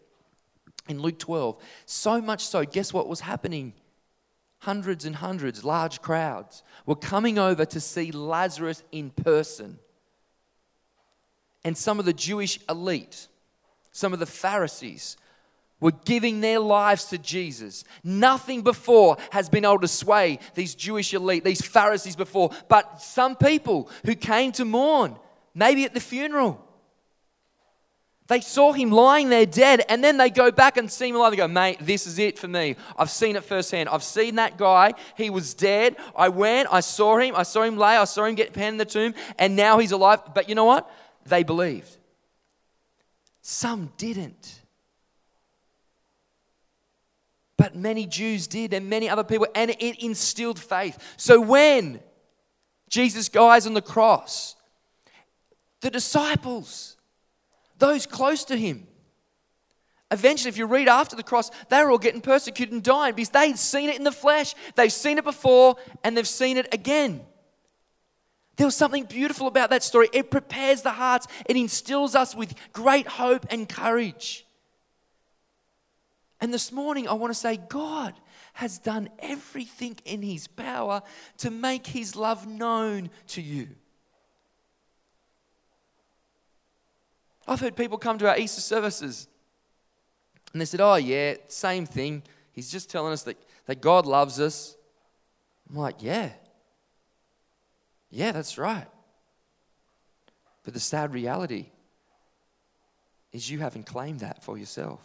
In 0.88 1.00
Luke 1.00 1.18
12, 1.18 1.60
so 1.84 2.20
much 2.20 2.46
so, 2.46 2.64
guess 2.64 2.92
what 2.92 3.08
was 3.08 3.20
happening? 3.20 3.72
Hundreds 4.58 5.04
and 5.04 5.16
hundreds, 5.16 5.64
large 5.64 6.00
crowds, 6.00 6.62
were 6.86 6.94
coming 6.94 7.38
over 7.38 7.64
to 7.64 7.80
see 7.80 8.12
Lazarus 8.12 8.84
in 8.92 9.10
person. 9.10 9.78
And 11.64 11.76
some 11.76 11.98
of 11.98 12.04
the 12.04 12.12
Jewish 12.12 12.60
elite, 12.68 13.26
some 13.90 14.12
of 14.12 14.20
the 14.20 14.26
Pharisees, 14.26 15.16
were 15.80 15.92
giving 16.04 16.40
their 16.40 16.60
lives 16.60 17.06
to 17.06 17.18
Jesus. 17.18 17.84
Nothing 18.02 18.62
before 18.62 19.16
has 19.30 19.48
been 19.48 19.64
able 19.64 19.80
to 19.80 19.88
sway 19.88 20.38
these 20.54 20.74
Jewish 20.74 21.12
elite, 21.12 21.44
these 21.44 21.60
Pharisees 21.60 22.16
before, 22.16 22.50
but 22.68 23.02
some 23.02 23.36
people 23.36 23.90
who 24.04 24.14
came 24.14 24.52
to 24.52 24.64
mourn, 24.64 25.16
maybe 25.54 25.84
at 25.84 25.92
the 25.92 26.00
funeral, 26.00 26.65
they 28.28 28.40
saw 28.40 28.72
him 28.72 28.90
lying 28.90 29.28
there 29.28 29.46
dead, 29.46 29.84
and 29.88 30.02
then 30.02 30.16
they 30.16 30.30
go 30.30 30.50
back 30.50 30.76
and 30.76 30.90
see 30.90 31.08
him 31.08 31.16
alive. 31.16 31.30
They 31.30 31.36
go, 31.36 31.46
mate, 31.46 31.78
this 31.80 32.06
is 32.06 32.18
it 32.18 32.38
for 32.38 32.48
me. 32.48 32.74
I've 32.98 33.10
seen 33.10 33.36
it 33.36 33.44
firsthand. 33.44 33.88
I've 33.88 34.02
seen 34.02 34.34
that 34.36 34.58
guy. 34.58 34.94
He 35.16 35.30
was 35.30 35.54
dead. 35.54 35.96
I 36.16 36.28
went, 36.28 36.68
I 36.72 36.80
saw 36.80 37.18
him, 37.18 37.36
I 37.36 37.44
saw 37.44 37.62
him 37.62 37.76
lay, 37.76 37.96
I 37.96 38.04
saw 38.04 38.24
him 38.24 38.34
get 38.34 38.52
penned 38.52 38.74
in 38.74 38.78
the 38.78 38.84
tomb, 38.84 39.14
and 39.38 39.54
now 39.54 39.78
he's 39.78 39.92
alive. 39.92 40.20
But 40.34 40.48
you 40.48 40.54
know 40.56 40.64
what? 40.64 40.90
They 41.24 41.44
believed. 41.44 41.96
Some 43.42 43.92
didn't. 43.96 44.60
But 47.56 47.76
many 47.76 48.06
Jews 48.06 48.48
did, 48.48 48.74
and 48.74 48.90
many 48.90 49.08
other 49.08 49.24
people, 49.24 49.46
and 49.54 49.70
it 49.70 50.02
instilled 50.02 50.58
faith. 50.58 50.98
So 51.16 51.40
when 51.40 52.00
Jesus 52.88 53.28
dies 53.28 53.66
on 53.68 53.74
the 53.74 53.82
cross, 53.82 54.56
the 55.80 55.90
disciples, 55.90 56.95
those 57.78 58.06
close 58.06 58.44
to 58.44 58.56
him 58.56 58.86
Eventually, 60.10 60.48
if 60.50 60.56
you 60.56 60.66
read 60.66 60.88
after 60.88 61.16
the 61.16 61.22
cross, 61.22 61.50
they 61.68 61.82
were 61.82 61.90
all 61.90 61.98
getting 61.98 62.20
persecuted 62.20 62.72
and 62.72 62.82
dying 62.82 63.14
because 63.14 63.30
they'd 63.30 63.58
seen 63.58 63.88
it 63.88 63.96
in 63.96 64.04
the 64.04 64.12
flesh. 64.12 64.54
They've 64.76 64.92
seen 64.92 65.18
it 65.18 65.24
before 65.24 65.76
and 66.04 66.16
they've 66.16 66.28
seen 66.28 66.56
it 66.56 66.72
again. 66.72 67.22
There 68.56 68.66
was 68.66 68.76
something 68.76 69.04
beautiful 69.04 69.48
about 69.48 69.70
that 69.70 69.82
story. 69.82 70.08
It 70.12 70.30
prepares 70.30 70.82
the 70.82 70.92
hearts, 70.92 71.26
it 71.46 71.56
instills 71.56 72.14
us 72.14 72.34
with 72.34 72.54
great 72.72 73.06
hope 73.06 73.46
and 73.50 73.68
courage. 73.68 74.46
And 76.40 76.54
this 76.54 76.70
morning, 76.70 77.08
I 77.08 77.14
want 77.14 77.32
to 77.32 77.38
say, 77.38 77.56
God 77.56 78.14
has 78.52 78.78
done 78.78 79.08
everything 79.18 79.98
in 80.04 80.22
His 80.22 80.46
power 80.46 81.02
to 81.38 81.50
make 81.50 81.86
His 81.86 82.14
love 82.14 82.46
known 82.46 83.10
to 83.28 83.42
you. 83.42 83.68
I've 87.46 87.60
heard 87.60 87.76
people 87.76 87.98
come 87.98 88.18
to 88.18 88.28
our 88.28 88.38
Easter 88.38 88.60
services 88.60 89.28
and 90.52 90.60
they 90.60 90.64
said, 90.64 90.80
Oh, 90.80 90.96
yeah, 90.96 91.34
same 91.48 91.86
thing. 91.86 92.22
He's 92.52 92.70
just 92.70 92.90
telling 92.90 93.12
us 93.12 93.22
that, 93.24 93.36
that 93.66 93.80
God 93.80 94.06
loves 94.06 94.40
us. 94.40 94.76
I'm 95.68 95.76
like, 95.76 96.02
Yeah. 96.02 96.30
Yeah, 98.10 98.32
that's 98.32 98.56
right. 98.56 98.86
But 100.64 100.74
the 100.74 100.80
sad 100.80 101.12
reality 101.12 101.66
is 103.32 103.50
you 103.50 103.58
haven't 103.58 103.86
claimed 103.86 104.20
that 104.20 104.42
for 104.42 104.56
yourself. 104.56 105.00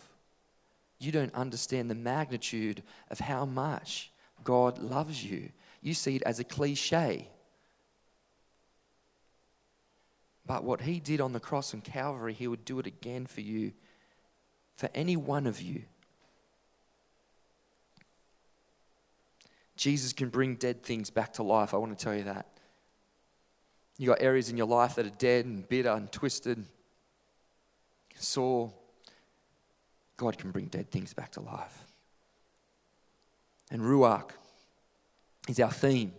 You 0.99 1.11
don't 1.11 1.33
understand 1.33 1.89
the 1.89 1.95
magnitude 1.95 2.83
of 3.09 3.19
how 3.19 3.45
much 3.45 4.11
God 4.43 4.79
loves 4.79 5.23
you. 5.23 5.49
You 5.81 5.93
see 5.93 6.15
it 6.15 6.23
as 6.23 6.39
a 6.39 6.43
cliche. 6.43 7.27
But 10.51 10.65
what 10.65 10.81
he 10.81 10.99
did 10.99 11.21
on 11.21 11.31
the 11.31 11.39
cross 11.39 11.73
in 11.73 11.79
Calvary, 11.79 12.33
he 12.33 12.45
would 12.45 12.65
do 12.65 12.77
it 12.79 12.85
again 12.85 13.25
for 13.25 13.39
you 13.39 13.71
for 14.75 14.89
any 14.93 15.15
one 15.15 15.47
of 15.47 15.61
you. 15.61 15.83
Jesus 19.77 20.11
can 20.11 20.27
bring 20.27 20.55
dead 20.55 20.83
things 20.83 21.09
back 21.09 21.31
to 21.35 21.43
life. 21.43 21.73
I 21.73 21.77
want 21.77 21.97
to 21.97 22.03
tell 22.03 22.13
you 22.13 22.23
that. 22.23 22.47
You 23.97 24.09
got 24.09 24.21
areas 24.21 24.49
in 24.49 24.57
your 24.57 24.67
life 24.67 24.95
that 24.95 25.05
are 25.05 25.17
dead 25.17 25.45
and 25.45 25.69
bitter 25.69 25.91
and 25.91 26.11
twisted, 26.11 26.65
sore. 28.17 28.73
God 30.17 30.37
can 30.37 30.51
bring 30.51 30.65
dead 30.65 30.91
things 30.91 31.13
back 31.13 31.31
to 31.31 31.39
life. 31.39 31.85
And 33.71 33.81
Ruach 33.81 34.31
is 35.47 35.61
our 35.61 35.71
theme 35.71 36.11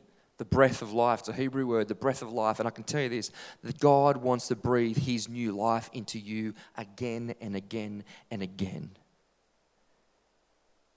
the 0.43 0.47
breath 0.47 0.83
of 0.83 0.93
life. 0.93 1.21
It's 1.21 1.29
a 1.29 1.33
Hebrew 1.33 1.69
word, 1.69 1.87
the 1.87 1.95
breath 1.95 2.21
of 2.21 2.33
life. 2.33 2.59
And 2.59 2.67
I 2.67 2.73
can 2.73 2.83
tell 2.83 3.01
you 3.01 3.09
this 3.09 3.31
that 3.63 3.79
God 3.79 4.17
wants 4.17 4.49
to 4.49 4.57
breathe 4.57 4.97
His 4.97 5.29
new 5.29 5.53
life 5.53 5.89
into 5.93 6.19
you 6.19 6.53
again 6.77 7.37
and 7.41 7.55
again 7.55 8.03
and 8.29 8.43
again. 8.43 8.91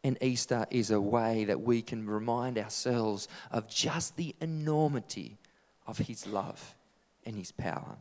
And 0.04 0.18
Easter 0.20 0.66
is 0.72 0.90
a 0.90 1.00
way 1.00 1.46
that 1.46 1.62
we 1.62 1.84
can 1.84 2.08
remind 2.08 2.58
ourselves 2.58 3.28
of 3.52 3.70
just 3.70 4.18
the 4.18 4.34
enormity 4.42 5.38
of 5.86 6.00
His 6.00 6.26
love 6.26 6.74
and 7.24 7.36
His 7.36 7.52
power. 7.52 7.98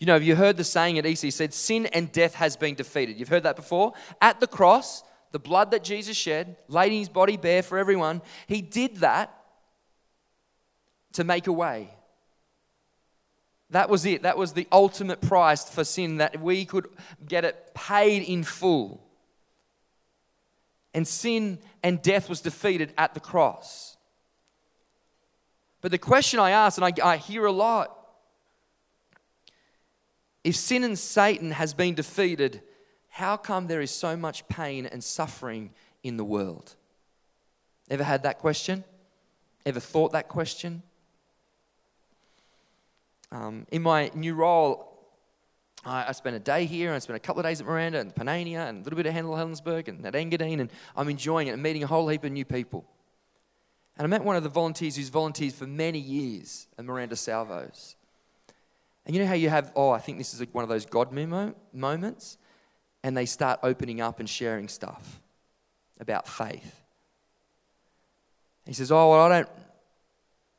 You 0.00 0.06
know, 0.06 0.14
have 0.14 0.22
you 0.22 0.36
heard 0.36 0.56
the 0.56 0.64
saying 0.64 0.98
at 0.98 1.04
Easter? 1.04 1.26
He 1.26 1.32
said, 1.32 1.52
Sin 1.52 1.84
and 1.92 2.10
death 2.10 2.36
has 2.36 2.56
been 2.56 2.76
defeated. 2.76 3.20
You've 3.20 3.28
heard 3.28 3.42
that 3.42 3.56
before? 3.56 3.92
At 4.22 4.40
the 4.40 4.46
cross, 4.46 5.02
the 5.34 5.40
blood 5.40 5.72
that 5.72 5.82
Jesus 5.82 6.16
shed, 6.16 6.54
laying 6.68 7.00
his 7.00 7.08
body 7.08 7.36
bare 7.36 7.64
for 7.64 7.76
everyone, 7.76 8.22
he 8.46 8.62
did 8.62 8.98
that 8.98 9.36
to 11.14 11.24
make 11.24 11.48
a 11.48 11.52
way. 11.52 11.88
That 13.70 13.90
was 13.90 14.06
it. 14.06 14.22
That 14.22 14.38
was 14.38 14.52
the 14.52 14.68
ultimate 14.70 15.20
price 15.20 15.68
for 15.68 15.82
sin, 15.82 16.18
that 16.18 16.40
we 16.40 16.64
could 16.64 16.86
get 17.26 17.44
it 17.44 17.74
paid 17.74 18.22
in 18.22 18.44
full. 18.44 19.04
And 20.94 21.04
sin 21.04 21.58
and 21.82 22.00
death 22.00 22.28
was 22.28 22.40
defeated 22.40 22.94
at 22.96 23.14
the 23.14 23.20
cross. 23.20 23.96
But 25.80 25.90
the 25.90 25.98
question 25.98 26.38
I 26.38 26.50
ask, 26.50 26.78
and 26.78 26.84
I, 26.84 26.92
I 27.04 27.16
hear 27.16 27.44
a 27.44 27.50
lot 27.50 27.90
if 30.44 30.54
sin 30.54 30.84
and 30.84 30.96
Satan 30.96 31.50
has 31.50 31.74
been 31.74 31.94
defeated, 31.94 32.62
how 33.14 33.36
come 33.36 33.68
there 33.68 33.80
is 33.80 33.92
so 33.92 34.16
much 34.16 34.46
pain 34.48 34.86
and 34.86 35.02
suffering 35.02 35.70
in 36.02 36.16
the 36.16 36.24
world? 36.24 36.74
Ever 37.88 38.02
had 38.02 38.24
that 38.24 38.40
question? 38.40 38.82
Ever 39.64 39.78
thought 39.78 40.10
that 40.10 40.26
question? 40.26 40.82
Um, 43.30 43.68
in 43.70 43.82
my 43.82 44.10
new 44.16 44.34
role, 44.34 44.98
I, 45.84 46.06
I 46.08 46.12
spent 46.12 46.34
a 46.34 46.40
day 46.40 46.64
here, 46.66 46.88
and 46.88 46.96
I 46.96 46.98
spent 46.98 47.16
a 47.16 47.20
couple 47.20 47.38
of 47.38 47.46
days 47.46 47.60
at 47.60 47.68
Miranda 47.68 48.00
and 48.00 48.12
Panania, 48.12 48.68
and 48.68 48.80
a 48.80 48.82
little 48.82 48.96
bit 48.96 49.06
at 49.06 49.12
Handel 49.12 49.34
Helensburgh 49.34 49.86
and 49.86 50.04
at 50.04 50.14
Engadine, 50.14 50.58
and 50.58 50.70
I'm 50.96 51.08
enjoying 51.08 51.46
it 51.46 51.52
and 51.52 51.62
meeting 51.62 51.84
a 51.84 51.86
whole 51.86 52.08
heap 52.08 52.24
of 52.24 52.32
new 52.32 52.44
people. 52.44 52.84
And 53.96 54.04
I 54.04 54.08
met 54.08 54.24
one 54.24 54.34
of 54.34 54.42
the 54.42 54.48
volunteers 54.48 54.96
who's 54.96 55.08
volunteered 55.08 55.54
for 55.54 55.68
many 55.68 56.00
years 56.00 56.66
at 56.76 56.84
Miranda 56.84 57.14
Salvos. 57.14 57.94
And 59.06 59.14
you 59.14 59.22
know 59.22 59.28
how 59.28 59.34
you 59.34 59.50
have, 59.50 59.70
oh, 59.76 59.90
I 59.90 60.00
think 60.00 60.18
this 60.18 60.34
is 60.34 60.44
one 60.50 60.64
of 60.64 60.68
those 60.68 60.84
God 60.84 61.12
moments? 61.72 62.38
And 63.04 63.14
they 63.14 63.26
start 63.26 63.60
opening 63.62 64.00
up 64.00 64.18
and 64.18 64.28
sharing 64.28 64.66
stuff 64.66 65.20
about 66.00 66.26
faith. 66.26 66.82
He 68.64 68.72
says, 68.72 68.90
Oh, 68.90 69.10
well, 69.10 69.20
I 69.20 69.28
don't, 69.28 69.48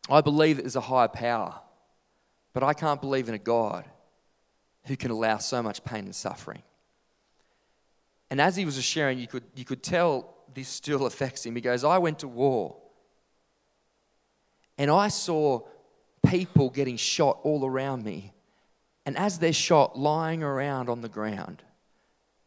I 0.09 0.21
believe 0.21 0.57
there's 0.57 0.75
a 0.75 0.81
higher 0.81 1.07
power, 1.07 1.55
but 2.53 2.61
I 2.61 2.73
can't 2.73 3.01
believe 3.01 3.27
in 3.27 3.33
a 3.33 3.39
God 3.39 3.85
who 4.85 4.95
can 4.95 5.09
allow 5.09 5.39
so 5.39 5.63
much 5.63 5.83
pain 5.83 6.05
and 6.05 6.13
suffering. 6.13 6.61
And 8.29 8.39
as 8.39 8.55
he 8.55 8.63
was 8.63 8.81
sharing, 8.81 9.17
you 9.17 9.27
could, 9.27 9.43
you 9.55 9.65
could 9.65 9.81
tell 9.81 10.35
this 10.53 10.69
still 10.69 11.05
affects 11.07 11.43
him. 11.47 11.55
He 11.55 11.61
goes, 11.61 11.83
I 11.83 11.97
went 11.97 12.19
to 12.19 12.27
war 12.27 12.77
and 14.77 14.91
I 14.91 15.07
saw 15.07 15.61
people 16.27 16.69
getting 16.69 16.97
shot 16.97 17.39
all 17.41 17.65
around 17.65 18.05
me. 18.05 18.33
And 19.03 19.17
as 19.17 19.39
they're 19.39 19.51
shot, 19.51 19.97
lying 19.97 20.43
around 20.43 20.89
on 20.89 21.01
the 21.01 21.09
ground, 21.09 21.63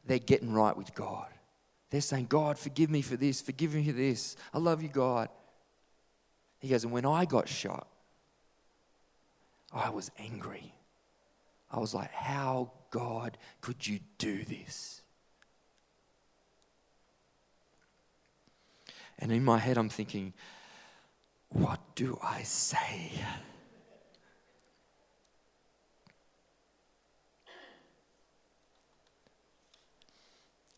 they're 0.08 0.18
getting 0.18 0.52
right 0.52 0.76
with 0.76 0.94
God. 0.94 1.28
They're 1.90 2.00
saying, 2.00 2.26
God, 2.26 2.58
forgive 2.58 2.90
me 2.90 3.02
for 3.02 3.16
this, 3.16 3.40
forgive 3.40 3.74
me 3.74 3.84
for 3.86 3.92
this. 3.92 4.36
I 4.52 4.58
love 4.58 4.82
you, 4.82 4.88
God. 4.88 5.28
He 6.58 6.68
goes, 6.68 6.82
and 6.84 6.92
when 6.92 7.06
I 7.06 7.24
got 7.24 7.48
shot, 7.48 7.86
I 9.72 9.90
was 9.90 10.10
angry. 10.18 10.74
I 11.70 11.78
was 11.78 11.94
like, 11.94 12.10
how, 12.10 12.72
God, 12.90 13.38
could 13.60 13.86
you 13.86 14.00
do 14.16 14.44
this? 14.44 15.02
And 19.18 19.30
in 19.32 19.44
my 19.44 19.58
head, 19.58 19.76
I'm 19.76 19.88
thinking, 19.88 20.32
what 21.50 21.80
do 21.94 22.18
I 22.22 22.42
say? 22.42 23.12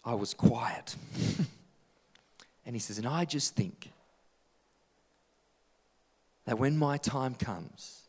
I 0.04 0.14
was 0.14 0.34
quiet. 0.34 0.96
and 2.66 2.74
he 2.74 2.80
says, 2.80 2.98
And 2.98 3.06
I 3.06 3.24
just 3.24 3.54
think 3.54 3.90
that 6.46 6.58
when 6.58 6.76
my 6.76 6.96
time 6.96 7.34
comes, 7.34 8.08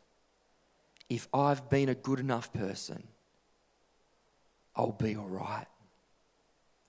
if 1.08 1.28
I've 1.34 1.68
been 1.68 1.88
a 1.88 1.94
good 1.94 2.18
enough 2.18 2.52
person, 2.52 3.02
I'll 4.74 4.92
be 4.92 5.14
all 5.16 5.28
right. 5.28 5.66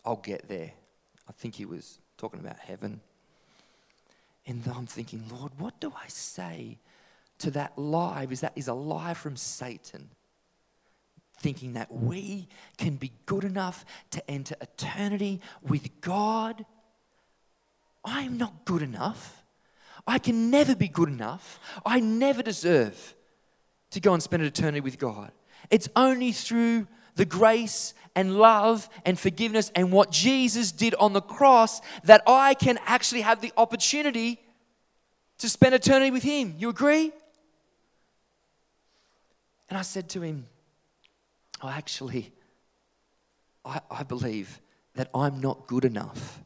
I'll 0.05 0.15
get 0.15 0.47
there. 0.47 0.71
I 1.27 1.31
think 1.33 1.55
he 1.55 1.65
was 1.65 1.99
talking 2.17 2.39
about 2.39 2.59
heaven. 2.59 3.01
And 4.45 4.63
I'm 4.73 4.85
thinking, 4.85 5.23
Lord, 5.31 5.51
what 5.57 5.79
do 5.79 5.91
I 5.95 6.07
say 6.07 6.77
to 7.39 7.51
that 7.51 7.77
lie? 7.77 8.27
Is 8.29 8.41
that 8.41 8.53
is 8.55 8.67
a 8.67 8.73
lie 8.73 9.13
from 9.13 9.35
Satan? 9.35 10.09
Thinking 11.37 11.73
that 11.73 11.91
we 11.91 12.47
can 12.77 12.95
be 12.95 13.11
good 13.25 13.43
enough 13.43 13.85
to 14.11 14.31
enter 14.31 14.55
eternity 14.61 15.41
with 15.61 16.01
God. 16.01 16.65
I'm 18.05 18.37
not 18.37 18.65
good 18.65 18.81
enough. 18.81 19.43
I 20.05 20.19
can 20.19 20.49
never 20.49 20.75
be 20.75 20.87
good 20.87 21.09
enough. 21.09 21.59
I 21.85 21.99
never 21.99 22.41
deserve 22.41 23.15
to 23.91 23.99
go 23.99 24.13
and 24.13 24.21
spend 24.21 24.41
an 24.41 24.47
eternity 24.47 24.81
with 24.81 24.99
God. 24.99 25.31
It's 25.69 25.87
only 25.95 26.31
through 26.31 26.87
the 27.15 27.25
grace 27.25 27.93
and 28.15 28.37
love 28.37 28.89
and 29.05 29.19
forgiveness 29.19 29.71
and 29.75 29.91
what 29.91 30.11
Jesus 30.11 30.71
did 30.71 30.95
on 30.95 31.13
the 31.13 31.21
cross 31.21 31.81
that 32.03 32.21
I 32.27 32.53
can 32.53 32.79
actually 32.85 33.21
have 33.21 33.41
the 33.41 33.53
opportunity 33.55 34.39
to 35.37 35.49
spend 35.49 35.75
eternity 35.75 36.11
with 36.11 36.23
Him. 36.23 36.55
You 36.57 36.69
agree? 36.69 37.11
And 39.73 39.79
I 39.79 39.81
said 39.81 40.07
to 40.09 40.21
him, 40.21 40.45
oh, 41.63 41.69
actually, 41.69 42.31
I, 43.65 43.79
I 43.89 44.03
believe 44.03 44.59
that 44.95 45.09
I'm 45.15 45.39
not 45.39 45.65
good 45.67 45.85
enough. 45.85 46.41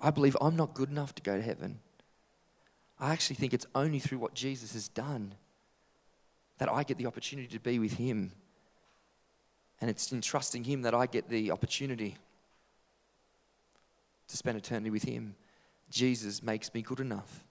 I 0.00 0.10
believe 0.10 0.36
I'm 0.40 0.56
not 0.56 0.74
good 0.74 0.90
enough 0.90 1.14
to 1.16 1.22
go 1.22 1.36
to 1.36 1.42
heaven. 1.42 1.80
I 3.00 3.12
actually 3.12 3.36
think 3.36 3.54
it's 3.54 3.66
only 3.74 3.98
through 3.98 4.18
what 4.18 4.34
Jesus 4.34 4.74
has 4.74 4.88
done 4.88 5.34
that 6.58 6.70
I 6.70 6.84
get 6.84 6.98
the 6.98 7.06
opportunity 7.06 7.48
to 7.48 7.58
be 7.58 7.78
with 7.78 7.94
Him. 7.94 8.32
And 9.80 9.90
it's 9.90 10.12
in 10.12 10.20
trusting 10.20 10.64
Him 10.64 10.82
that 10.82 10.94
I 10.94 11.06
get 11.06 11.28
the 11.28 11.50
opportunity 11.50 12.16
to 14.28 14.36
spend 14.36 14.58
eternity 14.58 14.90
with 14.90 15.02
Him. 15.02 15.34
Jesus 15.90 16.42
makes 16.42 16.72
me 16.72 16.82
good 16.82 17.00
enough. 17.00 17.44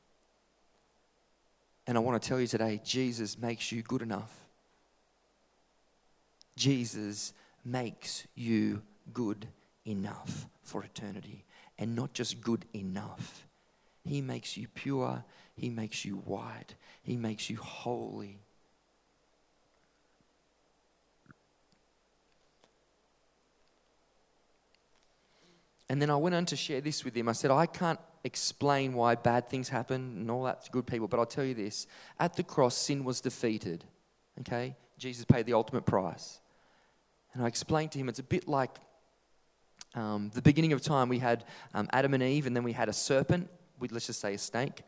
And 1.86 1.98
I 1.98 2.02
want 2.02 2.22
to 2.22 2.28
tell 2.28 2.40
you 2.40 2.48
today 2.48 2.80
Jesus 2.86 3.38
makes 3.38 3.72
you 3.72 3.82
good 3.82 4.02
enough. 4.02 4.43
Jesus 6.56 7.34
makes 7.66 8.28
you 8.36 8.82
good 9.14 9.48
enough 9.86 10.48
for 10.64 10.84
eternity. 10.84 11.46
And 11.78 11.96
not 11.96 12.14
just 12.14 12.42
good 12.42 12.66
enough, 12.74 13.48
He 14.06 14.22
makes 14.22 14.58
you 14.58 14.68
pure, 14.68 15.24
He 15.56 15.70
makes 15.70 16.06
you 16.06 16.16
white, 16.18 16.76
He 17.02 17.18
makes 17.18 17.50
you 17.50 17.58
holy. 17.58 18.40
And 25.90 26.02
then 26.02 26.10
I 26.10 26.16
went 26.16 26.34
on 26.34 26.46
to 26.48 26.56
share 26.56 26.82
this 26.82 27.04
with 27.06 27.16
him. 27.16 27.30
I 27.30 27.34
said, 27.34 27.52
I 27.52 27.68
can't 27.68 28.00
explain 28.24 28.94
why 28.94 29.14
bad 29.14 29.48
things 29.48 29.70
happen 29.70 30.16
and 30.18 30.32
all 30.32 30.44
that 30.46 30.66
to 30.66 30.72
good 30.72 30.88
people, 30.88 31.08
but 31.08 31.20
I'll 31.20 31.26
tell 31.28 31.44
you 31.44 31.54
this. 31.54 31.86
At 32.20 32.36
the 32.36 32.42
cross, 32.42 32.76
sin 32.76 33.04
was 33.04 33.22
defeated. 33.22 33.84
Okay? 34.40 34.76
Jesus 34.98 35.26
paid 35.26 35.46
the 35.46 35.54
ultimate 35.54 35.86
price. 35.86 36.40
And 37.34 37.44
I 37.44 37.48
explained 37.48 37.92
to 37.94 38.00
him 38.00 38.10
it's 38.10 38.20
a 38.20 38.24
bit 38.24 38.48
like 38.48 38.72
um, 39.96 40.32
the 40.34 40.42
beginning 40.42 40.74
of 40.74 40.82
time. 40.82 41.10
We 41.10 41.20
had 41.20 41.46
um, 41.74 41.88
Adam 41.94 42.14
and 42.14 42.24
Eve, 42.24 42.48
and 42.48 42.56
then 42.56 42.64
we 42.64 42.74
had 42.74 42.90
a 42.90 42.94
serpent, 42.94 43.50
with, 43.80 43.92
let's 43.92 44.08
just 44.08 44.20
say 44.20 44.34
a 44.34 44.38
snake. 44.38 44.82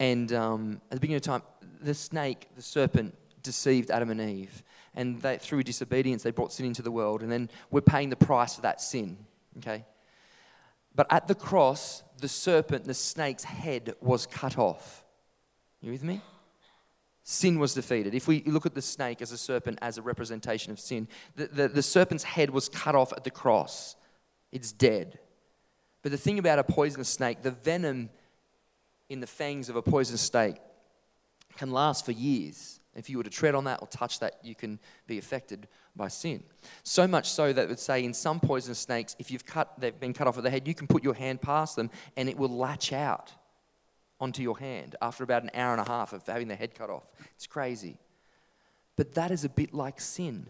And 0.00 0.32
um, 0.32 0.80
at 0.90 0.96
the 0.96 1.00
beginning 1.00 1.16
of 1.16 1.22
time, 1.22 1.42
the 1.80 1.94
snake, 1.94 2.48
the 2.56 2.62
serpent, 2.62 3.14
deceived 3.42 3.90
Adam 3.90 4.10
and 4.10 4.20
Eve. 4.20 4.62
And 4.94 5.20
they, 5.20 5.38
through 5.38 5.62
disobedience, 5.62 6.22
they 6.22 6.30
brought 6.30 6.52
sin 6.52 6.66
into 6.66 6.82
the 6.82 6.90
world. 6.90 7.22
And 7.22 7.30
then 7.30 7.50
we're 7.70 7.80
paying 7.80 8.10
the 8.10 8.16
price 8.16 8.54
for 8.56 8.62
that 8.62 8.80
sin. 8.80 9.16
Okay? 9.58 9.84
But 10.94 11.06
at 11.10 11.28
the 11.28 11.34
cross, 11.34 12.02
the 12.20 12.28
serpent, 12.28 12.84
the 12.84 12.94
snake's 12.94 13.44
head 13.44 13.94
was 14.00 14.26
cut 14.26 14.58
off. 14.58 15.04
You 15.80 15.92
with 15.92 16.02
me? 16.02 16.20
Sin 17.30 17.58
was 17.58 17.74
defeated. 17.74 18.14
If 18.14 18.26
we 18.26 18.42
look 18.44 18.64
at 18.64 18.74
the 18.74 18.80
snake 18.80 19.20
as 19.20 19.32
a 19.32 19.36
serpent 19.36 19.78
as 19.82 19.98
a 19.98 20.02
representation 20.02 20.72
of 20.72 20.80
sin, 20.80 21.06
the, 21.36 21.46
the, 21.48 21.68
the 21.68 21.82
serpent's 21.82 22.24
head 22.24 22.48
was 22.48 22.70
cut 22.70 22.94
off 22.94 23.12
at 23.12 23.22
the 23.22 23.30
cross. 23.30 23.96
It's 24.50 24.72
dead. 24.72 25.18
But 26.00 26.10
the 26.10 26.16
thing 26.16 26.38
about 26.38 26.58
a 26.58 26.64
poisonous 26.64 27.10
snake, 27.10 27.42
the 27.42 27.50
venom 27.50 28.08
in 29.10 29.20
the 29.20 29.26
fangs 29.26 29.68
of 29.68 29.76
a 29.76 29.82
poisonous 29.82 30.22
snake 30.22 30.56
can 31.58 31.70
last 31.70 32.06
for 32.06 32.12
years. 32.12 32.80
If 32.94 33.10
you 33.10 33.18
were 33.18 33.24
to 33.24 33.30
tread 33.30 33.54
on 33.54 33.64
that 33.64 33.82
or 33.82 33.88
touch 33.88 34.20
that, 34.20 34.38
you 34.42 34.54
can 34.54 34.78
be 35.06 35.18
affected 35.18 35.68
by 35.94 36.08
sin. 36.08 36.42
So 36.82 37.06
much 37.06 37.28
so 37.28 37.52
that 37.52 37.68
would 37.68 37.78
say 37.78 38.06
in 38.06 38.14
some 38.14 38.40
poisonous 38.40 38.78
snakes, 38.78 39.14
if 39.18 39.30
you've 39.30 39.44
cut, 39.44 39.78
they've 39.78 40.00
been 40.00 40.14
cut 40.14 40.28
off 40.28 40.38
of 40.38 40.44
the 40.44 40.50
head, 40.50 40.66
you 40.66 40.74
can 40.74 40.86
put 40.86 41.04
your 41.04 41.12
hand 41.12 41.42
past 41.42 41.76
them 41.76 41.90
and 42.16 42.26
it 42.26 42.38
will 42.38 42.48
latch 42.48 42.90
out 42.90 43.34
onto 44.20 44.42
your 44.42 44.58
hand 44.58 44.96
after 45.00 45.24
about 45.24 45.42
an 45.42 45.50
hour 45.54 45.72
and 45.72 45.80
a 45.80 45.88
half 45.88 46.12
of 46.12 46.26
having 46.26 46.48
the 46.48 46.56
head 46.56 46.74
cut 46.74 46.90
off. 46.90 47.04
It's 47.34 47.46
crazy. 47.46 47.98
But 48.96 49.14
that 49.14 49.30
is 49.30 49.44
a 49.44 49.48
bit 49.48 49.72
like 49.72 50.00
sin. 50.00 50.46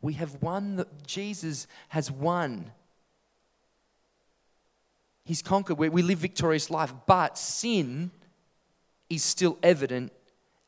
We 0.00 0.14
have 0.14 0.42
won, 0.42 0.76
the, 0.76 0.86
Jesus 1.06 1.66
has 1.88 2.10
won. 2.10 2.70
He's 5.24 5.42
conquered. 5.42 5.78
We, 5.78 5.88
we 5.88 6.02
live 6.02 6.18
victorious 6.18 6.70
life, 6.70 6.92
but 7.06 7.36
sin 7.36 8.12
is 9.10 9.24
still 9.24 9.58
evident 9.62 10.12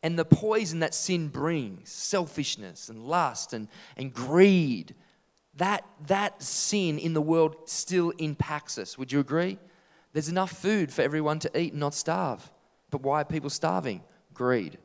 and 0.03 0.19
the 0.19 0.25
poison 0.25 0.81
that 0.81 0.95
sin 0.95 1.29
brings 1.29 1.91
selfishness 1.91 2.89
and 2.89 3.05
lust 3.05 3.53
and, 3.53 3.69
and 3.97 4.13
greed 4.13 4.95
that, 5.59 5.85
that 6.07 6.41
sin 6.41 6.99
in 6.99 7.15
the 7.15 7.21
world 7.21 7.57
still 7.67 8.11
impacts 8.19 8.79
us. 8.79 8.97
Would 8.97 9.11
you 9.11 9.19
agree? 9.19 9.59
There's 10.19 10.29
enough 10.29 10.51
food 10.51 10.93
for 10.93 11.03
everyone 11.03 11.39
to 11.39 11.61
eat 11.61 11.75
and 11.75 11.79
not 11.79 11.95
starve. 11.95 12.51
But 12.91 13.03
why 13.03 13.21
are 13.21 13.25
people 13.25 13.51
starving? 13.51 14.03
Greed. 14.35 14.77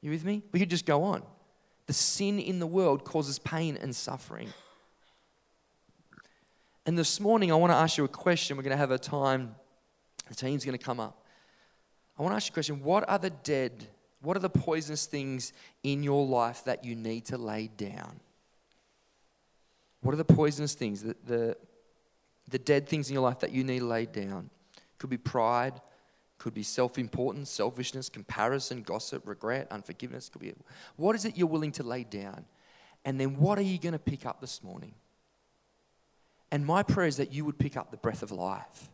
You 0.00 0.10
with 0.10 0.24
me? 0.24 0.42
We 0.50 0.58
could 0.58 0.68
just 0.68 0.84
go 0.84 1.04
on. 1.04 1.22
The 1.86 1.92
sin 1.92 2.40
in 2.40 2.58
the 2.58 2.66
world 2.66 3.04
causes 3.04 3.38
pain 3.38 3.78
and 3.80 3.94
suffering. 3.94 4.48
And 6.84 6.98
this 6.98 7.20
morning, 7.20 7.52
I 7.52 7.54
want 7.54 7.70
to 7.70 7.76
ask 7.76 7.96
you 7.96 8.02
a 8.02 8.08
question. 8.08 8.56
We're 8.56 8.64
going 8.64 8.72
to 8.72 8.76
have 8.76 8.90
a 8.90 8.98
time, 8.98 9.54
the 10.28 10.34
team's 10.34 10.64
going 10.64 10.76
to 10.76 10.84
come 10.84 10.98
up. 10.98 11.24
I 12.18 12.22
want 12.22 12.32
to 12.32 12.36
ask 12.38 12.48
you 12.48 12.54
a 12.54 12.54
question. 12.54 12.82
What 12.82 13.08
are 13.08 13.20
the 13.20 13.30
dead, 13.30 13.86
what 14.20 14.36
are 14.36 14.40
the 14.40 14.50
poisonous 14.50 15.06
things 15.06 15.52
in 15.84 16.02
your 16.02 16.26
life 16.26 16.64
that 16.64 16.84
you 16.84 16.96
need 16.96 17.26
to 17.26 17.38
lay 17.38 17.68
down? 17.68 18.18
What 20.00 20.12
are 20.12 20.16
the 20.18 20.24
poisonous 20.24 20.74
things, 20.74 21.04
the, 21.04 21.14
the, 21.24 21.56
the 22.48 22.58
dead 22.58 22.88
things 22.88 23.08
in 23.08 23.14
your 23.14 23.22
life 23.22 23.40
that 23.40 23.52
you 23.52 23.64
need 23.64 23.80
lay 23.80 24.06
down? 24.06 24.50
Could 24.98 25.10
be 25.10 25.18
pride, 25.18 25.80
could 26.38 26.54
be 26.54 26.62
self 26.62 26.98
importance, 26.98 27.50
selfishness, 27.50 28.08
comparison, 28.08 28.82
gossip, 28.82 29.26
regret, 29.26 29.68
unforgiveness. 29.70 30.28
Could 30.28 30.40
be 30.40 30.54
what 30.96 31.14
is 31.14 31.24
it 31.24 31.36
you're 31.36 31.46
willing 31.48 31.72
to 31.72 31.82
lay 31.82 32.04
down? 32.04 32.44
And 33.04 33.20
then 33.20 33.38
what 33.38 33.58
are 33.58 33.62
you 33.62 33.78
going 33.78 33.92
to 33.92 33.98
pick 33.98 34.26
up 34.26 34.40
this 34.40 34.62
morning? 34.62 34.94
And 36.50 36.64
my 36.64 36.82
prayer 36.82 37.06
is 37.06 37.18
that 37.18 37.32
you 37.32 37.44
would 37.44 37.58
pick 37.58 37.76
up 37.76 37.90
the 37.90 37.96
breath 37.96 38.22
of 38.22 38.30
life. 38.30 38.90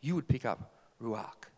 You 0.00 0.14
would 0.14 0.28
pick 0.28 0.44
up 0.44 0.72
Ruach. 1.02 1.48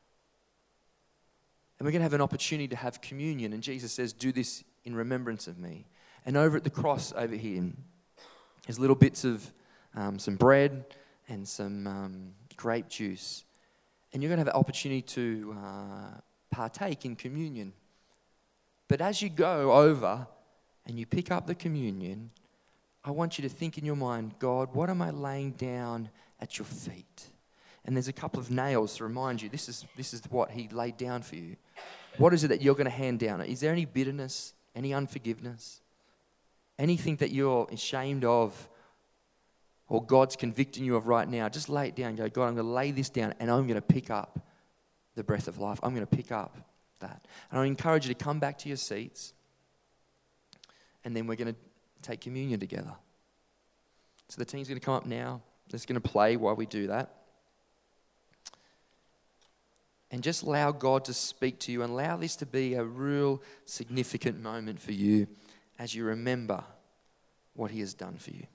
And 1.78 1.84
we're 1.84 1.92
going 1.92 2.00
to 2.00 2.04
have 2.04 2.14
an 2.14 2.22
opportunity 2.22 2.68
to 2.68 2.76
have 2.76 3.00
communion. 3.00 3.52
And 3.52 3.62
Jesus 3.62 3.92
says, 3.92 4.12
Do 4.12 4.32
this 4.32 4.64
in 4.84 4.94
remembrance 4.94 5.46
of 5.46 5.58
me. 5.58 5.86
And 6.24 6.36
over 6.36 6.56
at 6.56 6.64
the 6.64 6.70
cross 6.70 7.12
over 7.14 7.34
here, 7.34 7.64
there's 8.66 8.78
little 8.78 8.96
bits 8.96 9.24
of 9.24 9.52
um, 9.96 10.18
some 10.18 10.36
bread 10.36 10.84
and 11.28 11.46
some 11.46 11.86
um, 11.86 12.32
grape 12.56 12.88
juice. 12.88 13.44
And 14.12 14.22
you're 14.22 14.30
going 14.30 14.38
to 14.38 14.48
have 14.48 14.54
an 14.54 14.60
opportunity 14.60 15.02
to 15.02 15.56
uh, 15.58 16.20
partake 16.50 17.04
in 17.04 17.16
communion. 17.16 17.72
But 18.88 19.00
as 19.00 19.20
you 19.20 19.28
go 19.28 19.72
over 19.72 20.26
and 20.86 20.98
you 20.98 21.06
pick 21.06 21.30
up 21.30 21.46
the 21.46 21.54
communion, 21.54 22.30
I 23.04 23.10
want 23.10 23.38
you 23.38 23.42
to 23.42 23.48
think 23.48 23.78
in 23.78 23.84
your 23.84 23.96
mind, 23.96 24.34
God, 24.38 24.74
what 24.74 24.90
am 24.90 25.02
I 25.02 25.10
laying 25.10 25.52
down 25.52 26.10
at 26.40 26.58
your 26.58 26.66
feet? 26.66 27.28
And 27.84 27.96
there's 27.96 28.08
a 28.08 28.12
couple 28.12 28.40
of 28.40 28.50
nails 28.50 28.96
to 28.96 29.04
remind 29.04 29.42
you 29.42 29.48
this 29.48 29.68
is, 29.68 29.84
this 29.96 30.12
is 30.12 30.22
what 30.28 30.50
he 30.50 30.68
laid 30.68 30.96
down 30.96 31.22
for 31.22 31.36
you. 31.36 31.56
What 32.18 32.34
is 32.34 32.44
it 32.44 32.48
that 32.48 32.62
you're 32.62 32.74
going 32.74 32.86
to 32.86 32.90
hand 32.90 33.20
down? 33.20 33.40
Is 33.42 33.60
there 33.60 33.72
any 33.72 33.84
bitterness, 33.84 34.54
any 34.74 34.92
unforgiveness, 34.92 35.80
anything 36.78 37.16
that 37.16 37.30
you're 37.30 37.68
ashamed 37.70 38.24
of 38.24 38.68
or 39.88 40.04
God's 40.04 40.36
convicting 40.36 40.84
you 40.84 40.96
of 40.96 41.06
right 41.06 41.28
now? 41.28 41.48
Just 41.48 41.68
lay 41.68 41.88
it 41.88 41.96
down. 41.96 42.16
Go, 42.16 42.28
God, 42.28 42.48
I'm 42.48 42.54
going 42.54 42.66
to 42.66 42.72
lay 42.72 42.90
this 42.90 43.08
down 43.08 43.34
and 43.38 43.50
I'm 43.50 43.66
going 43.66 43.80
to 43.80 43.82
pick 43.82 44.10
up 44.10 44.38
the 45.14 45.24
breath 45.24 45.48
of 45.48 45.58
life. 45.58 45.78
I'm 45.82 45.94
going 45.94 46.06
to 46.06 46.16
pick 46.16 46.32
up 46.32 46.56
that. 47.00 47.26
And 47.50 47.60
I 47.60 47.64
encourage 47.64 48.06
you 48.06 48.14
to 48.14 48.24
come 48.24 48.38
back 48.38 48.58
to 48.58 48.68
your 48.68 48.76
seats 48.76 49.32
and 51.04 51.16
then 51.16 51.26
we're 51.26 51.36
going 51.36 51.54
to 51.54 51.60
take 52.02 52.20
communion 52.20 52.60
together. 52.60 52.94
So 54.28 54.38
the 54.38 54.44
team's 54.44 54.68
going 54.68 54.80
to 54.80 54.84
come 54.84 54.94
up 54.94 55.06
now. 55.06 55.40
They're 55.70 55.80
going 55.86 56.00
to 56.00 56.08
play 56.08 56.36
while 56.36 56.54
we 56.54 56.66
do 56.66 56.88
that 56.88 57.16
and 60.10 60.22
just 60.22 60.42
allow 60.42 60.72
God 60.72 61.04
to 61.06 61.14
speak 61.14 61.58
to 61.60 61.72
you 61.72 61.82
and 61.82 61.92
allow 61.92 62.16
this 62.16 62.36
to 62.36 62.46
be 62.46 62.74
a 62.74 62.84
real 62.84 63.42
significant 63.64 64.40
moment 64.40 64.80
for 64.80 64.92
you 64.92 65.26
as 65.78 65.94
you 65.94 66.04
remember 66.04 66.62
what 67.54 67.70
He 67.70 67.80
has 67.80 67.94
done 67.94 68.16
for 68.16 68.30
you. 68.30 68.46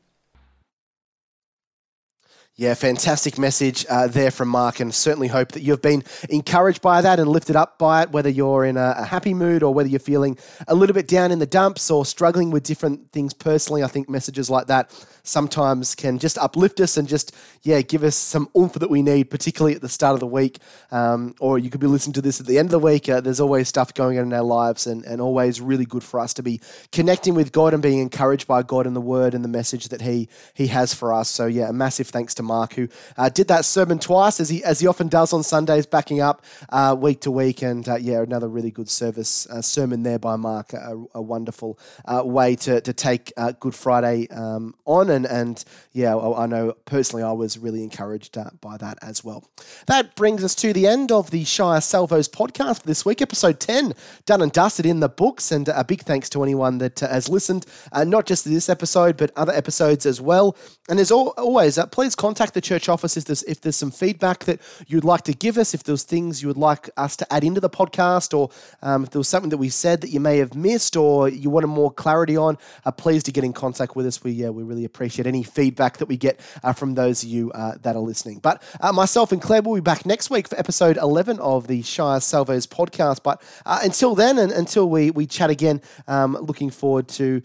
Yeah, 2.61 2.75
fantastic 2.75 3.39
message 3.39 3.87
uh, 3.89 4.05
there 4.05 4.29
from 4.29 4.49
Mark, 4.49 4.79
and 4.79 4.93
certainly 4.93 5.27
hope 5.27 5.53
that 5.53 5.63
you've 5.63 5.81
been 5.81 6.03
encouraged 6.29 6.79
by 6.79 7.01
that 7.01 7.19
and 7.19 7.27
lifted 7.27 7.55
up 7.55 7.79
by 7.79 8.03
it, 8.03 8.11
whether 8.11 8.29
you're 8.29 8.65
in 8.65 8.77
a, 8.77 8.93
a, 8.99 9.03
happy 9.03 9.33
mood 9.33 9.63
or 9.63 9.73
whether 9.73 9.89
you're 9.89 9.99
feeling 9.99 10.37
a 10.67 10.75
little 10.75 10.93
bit 10.93 11.07
down 11.07 11.31
in 11.31 11.39
the 11.39 11.47
dumps 11.47 11.89
or 11.89 12.05
struggling 12.05 12.51
with 12.51 12.61
different 12.61 13.11
things 13.13 13.33
personally. 13.33 13.81
I 13.81 13.87
think 13.87 14.11
messages 14.11 14.47
like 14.47 14.67
that 14.67 14.91
sometimes 15.23 15.95
can 15.95 16.19
just 16.19 16.37
uplift 16.37 16.79
us 16.79 16.97
and 16.97 17.07
just, 17.07 17.35
yeah, 17.63 17.81
give 17.81 18.03
us 18.03 18.15
some 18.15 18.47
oomph 18.55 18.73
that 18.73 18.91
we 18.91 19.01
need, 19.01 19.31
particularly 19.31 19.75
at 19.75 19.81
the 19.81 19.89
start 19.89 20.13
of 20.13 20.19
the 20.19 20.27
week. 20.27 20.59
Um, 20.91 21.33
or 21.39 21.57
you 21.57 21.71
could 21.71 21.81
be 21.81 21.87
listening 21.87 22.13
to 22.13 22.21
this 22.21 22.39
at 22.39 22.45
the 22.45 22.59
end 22.59 22.67
of 22.67 22.71
the 22.71 22.79
week. 22.79 23.09
Uh, 23.09 23.21
there's 23.21 23.39
always 23.39 23.69
stuff 23.69 23.91
going 23.95 24.19
on 24.19 24.25
in 24.25 24.33
our 24.33 24.43
lives, 24.43 24.85
and, 24.85 25.03
and 25.05 25.19
always 25.19 25.61
really 25.61 25.85
good 25.85 26.03
for 26.03 26.19
us 26.19 26.31
to 26.35 26.43
be 26.43 26.61
connecting 26.91 27.33
with 27.33 27.51
God 27.51 27.73
and 27.73 27.81
being 27.81 27.97
encouraged 27.97 28.47
by 28.47 28.61
God 28.61 28.85
and 28.85 28.95
the 28.95 29.01
word 29.01 29.33
and 29.33 29.43
the 29.43 29.49
message 29.49 29.87
that 29.87 30.01
He, 30.01 30.29
he 30.53 30.67
has 30.67 30.93
for 30.93 31.11
us. 31.11 31.27
So, 31.27 31.47
yeah, 31.47 31.69
a 31.69 31.73
massive 31.73 32.07
thanks 32.07 32.35
to 32.35 32.43
Mark, 32.43 32.50
who 32.75 32.87
uh, 33.17 33.29
did 33.29 33.47
that 33.47 33.65
sermon 33.65 33.99
twice, 33.99 34.39
as 34.39 34.49
he 34.49 34.63
as 34.63 34.79
he 34.79 34.87
often 34.87 35.07
does 35.07 35.33
on 35.33 35.43
Sundays, 35.43 35.85
backing 35.85 36.21
up 36.21 36.43
uh, 36.69 36.95
week 36.97 37.21
to 37.21 37.31
week. 37.31 37.61
And 37.61 37.87
uh, 37.87 37.95
yeah, 37.95 38.21
another 38.21 38.47
really 38.47 38.71
good 38.71 38.89
service 38.89 39.47
uh, 39.47 39.61
sermon 39.61 40.03
there 40.03 40.19
by 40.19 40.35
Mark. 40.35 40.73
A, 40.73 41.03
a 41.15 41.21
wonderful 41.21 41.79
uh, 42.05 42.23
way 42.25 42.55
to 42.57 42.81
to 42.81 42.93
take 42.93 43.33
Good 43.59 43.75
Friday 43.75 44.27
um, 44.29 44.75
on. 44.85 45.09
And 45.09 45.25
and 45.25 45.63
yeah, 45.93 46.15
I, 46.15 46.43
I, 46.43 46.45
know 46.45 46.73
personally 46.85 47.23
I 47.23 47.31
was 47.31 47.57
really 47.57 47.83
encouraged 47.83 48.37
by 48.61 48.77
that 48.77 48.97
as 49.01 49.23
well. 49.23 49.43
That 49.87 50.15
brings 50.15 50.43
us 50.43 50.55
to 50.55 50.73
the 50.73 50.87
end 50.87 51.11
of 51.11 51.31
the 51.31 51.43
Shire 51.43 51.81
Salvos 51.81 52.27
podcast 52.27 52.81
for 52.81 52.87
this 52.87 53.05
week, 53.05 53.21
episode 53.21 53.59
ten, 53.59 53.93
done 54.25 54.41
and 54.41 54.51
dusted 54.51 54.85
in 54.85 54.99
the 54.99 55.09
books. 55.09 55.51
And 55.51 55.67
a 55.69 55.83
big 55.83 56.01
thanks 56.01 56.29
to 56.29 56.43
anyone 56.43 56.77
that 56.79 56.99
has 56.99 57.29
listened, 57.29 57.65
not 57.95 58.25
just 58.25 58.43
to 58.43 58.49
this 58.49 58.69
episode, 58.69 59.17
but 59.17 59.31
other 59.35 59.53
episodes 59.53 60.05
as 60.05 60.19
well. 60.21 60.55
And 60.89 60.99
as 60.99 61.11
always, 61.11 61.77
uh, 61.77 61.85
please 61.87 62.15
contact 62.15 62.30
the 62.35 62.61
church 62.61 62.89
office 62.89 63.17
if 63.17 63.25
there's, 63.25 63.43
if 63.43 63.61
there's 63.61 63.75
some 63.75 63.91
feedback 63.91 64.45
that 64.45 64.59
you'd 64.87 65.03
like 65.03 65.21
to 65.23 65.33
give 65.33 65.57
us, 65.57 65.73
if 65.73 65.83
there's 65.83 66.03
things 66.03 66.41
you 66.41 66.47
would 66.47 66.57
like 66.57 66.89
us 66.97 67.15
to 67.17 67.33
add 67.33 67.43
into 67.43 67.59
the 67.59 67.69
podcast, 67.69 68.37
or 68.37 68.49
um, 68.81 69.03
if 69.03 69.11
there 69.11 69.19
was 69.19 69.27
something 69.27 69.49
that 69.49 69.57
we 69.57 69.69
said 69.69 70.01
that 70.01 70.09
you 70.09 70.19
may 70.19 70.37
have 70.37 70.55
missed 70.55 70.95
or 70.95 71.29
you 71.29 71.49
wanted 71.49 71.67
more 71.67 71.91
clarity 71.91 72.37
on, 72.37 72.57
uh, 72.85 72.91
please 72.91 73.23
do 73.23 73.31
get 73.31 73.43
in 73.43 73.53
contact 73.53 73.95
with 73.95 74.05
us. 74.05 74.23
We, 74.23 74.31
yeah, 74.31 74.49
we 74.49 74.63
really 74.63 74.85
appreciate 74.85 75.27
any 75.27 75.43
feedback 75.43 75.97
that 75.97 76.07
we 76.07 76.17
get 76.17 76.39
uh, 76.63 76.73
from 76.73 76.95
those 76.95 77.23
of 77.23 77.29
you 77.29 77.51
uh, 77.51 77.75
that 77.81 77.95
are 77.95 78.01
listening. 78.01 78.39
But 78.39 78.61
uh, 78.79 78.91
myself 78.91 79.31
and 79.31 79.41
Claire 79.41 79.61
will 79.61 79.75
be 79.75 79.81
back 79.81 80.05
next 80.05 80.29
week 80.29 80.47
for 80.47 80.57
episode 80.59 80.97
11 80.97 81.39
of 81.39 81.67
the 81.67 81.81
Shire 81.81 82.19
Salvos 82.19 82.67
podcast. 82.67 83.23
But 83.23 83.41
uh, 83.65 83.79
until 83.83 84.15
then, 84.15 84.37
and 84.37 84.51
until 84.51 84.89
we, 84.89 85.11
we 85.11 85.25
chat 85.25 85.49
again, 85.49 85.81
um, 86.07 86.33
looking 86.33 86.69
forward 86.69 87.07
to 87.09 87.41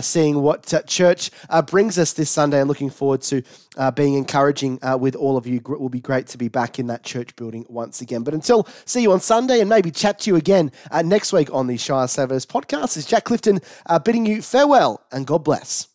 seeing 0.00 0.42
what 0.42 0.72
church 0.86 1.30
brings 1.66 1.98
us 1.98 2.12
this 2.12 2.30
Sunday 2.30 2.60
and 2.60 2.68
looking 2.68 2.90
forward 2.90 3.22
to 3.22 3.42
uh, 3.78 3.90
being 3.90 4.14
encouraging 4.28 4.78
uh, 4.82 4.96
with 4.96 5.16
all 5.16 5.36
of 5.38 5.46
you. 5.46 5.56
It 5.56 5.80
will 5.80 5.88
be 5.88 6.00
great 6.00 6.26
to 6.28 6.38
be 6.38 6.48
back 6.48 6.78
in 6.78 6.86
that 6.88 7.02
church 7.02 7.34
building 7.36 7.64
once 7.68 8.02
again. 8.02 8.22
But 8.22 8.34
until 8.34 8.68
see 8.84 9.00
you 9.00 9.12
on 9.12 9.20
Sunday 9.20 9.60
and 9.60 9.68
maybe 9.70 9.90
chat 9.90 10.20
to 10.20 10.30
you 10.30 10.36
again 10.36 10.70
uh, 10.90 11.02
next 11.02 11.32
week 11.32 11.48
on 11.52 11.66
the 11.66 11.78
Shire 11.78 12.06
Salvos 12.06 12.44
podcast, 12.44 12.96
is 12.98 13.06
Jack 13.06 13.24
Clifton 13.24 13.60
uh, 13.86 13.98
bidding 13.98 14.26
you 14.26 14.42
farewell 14.42 15.02
and 15.10 15.26
God 15.26 15.44
bless. 15.44 15.88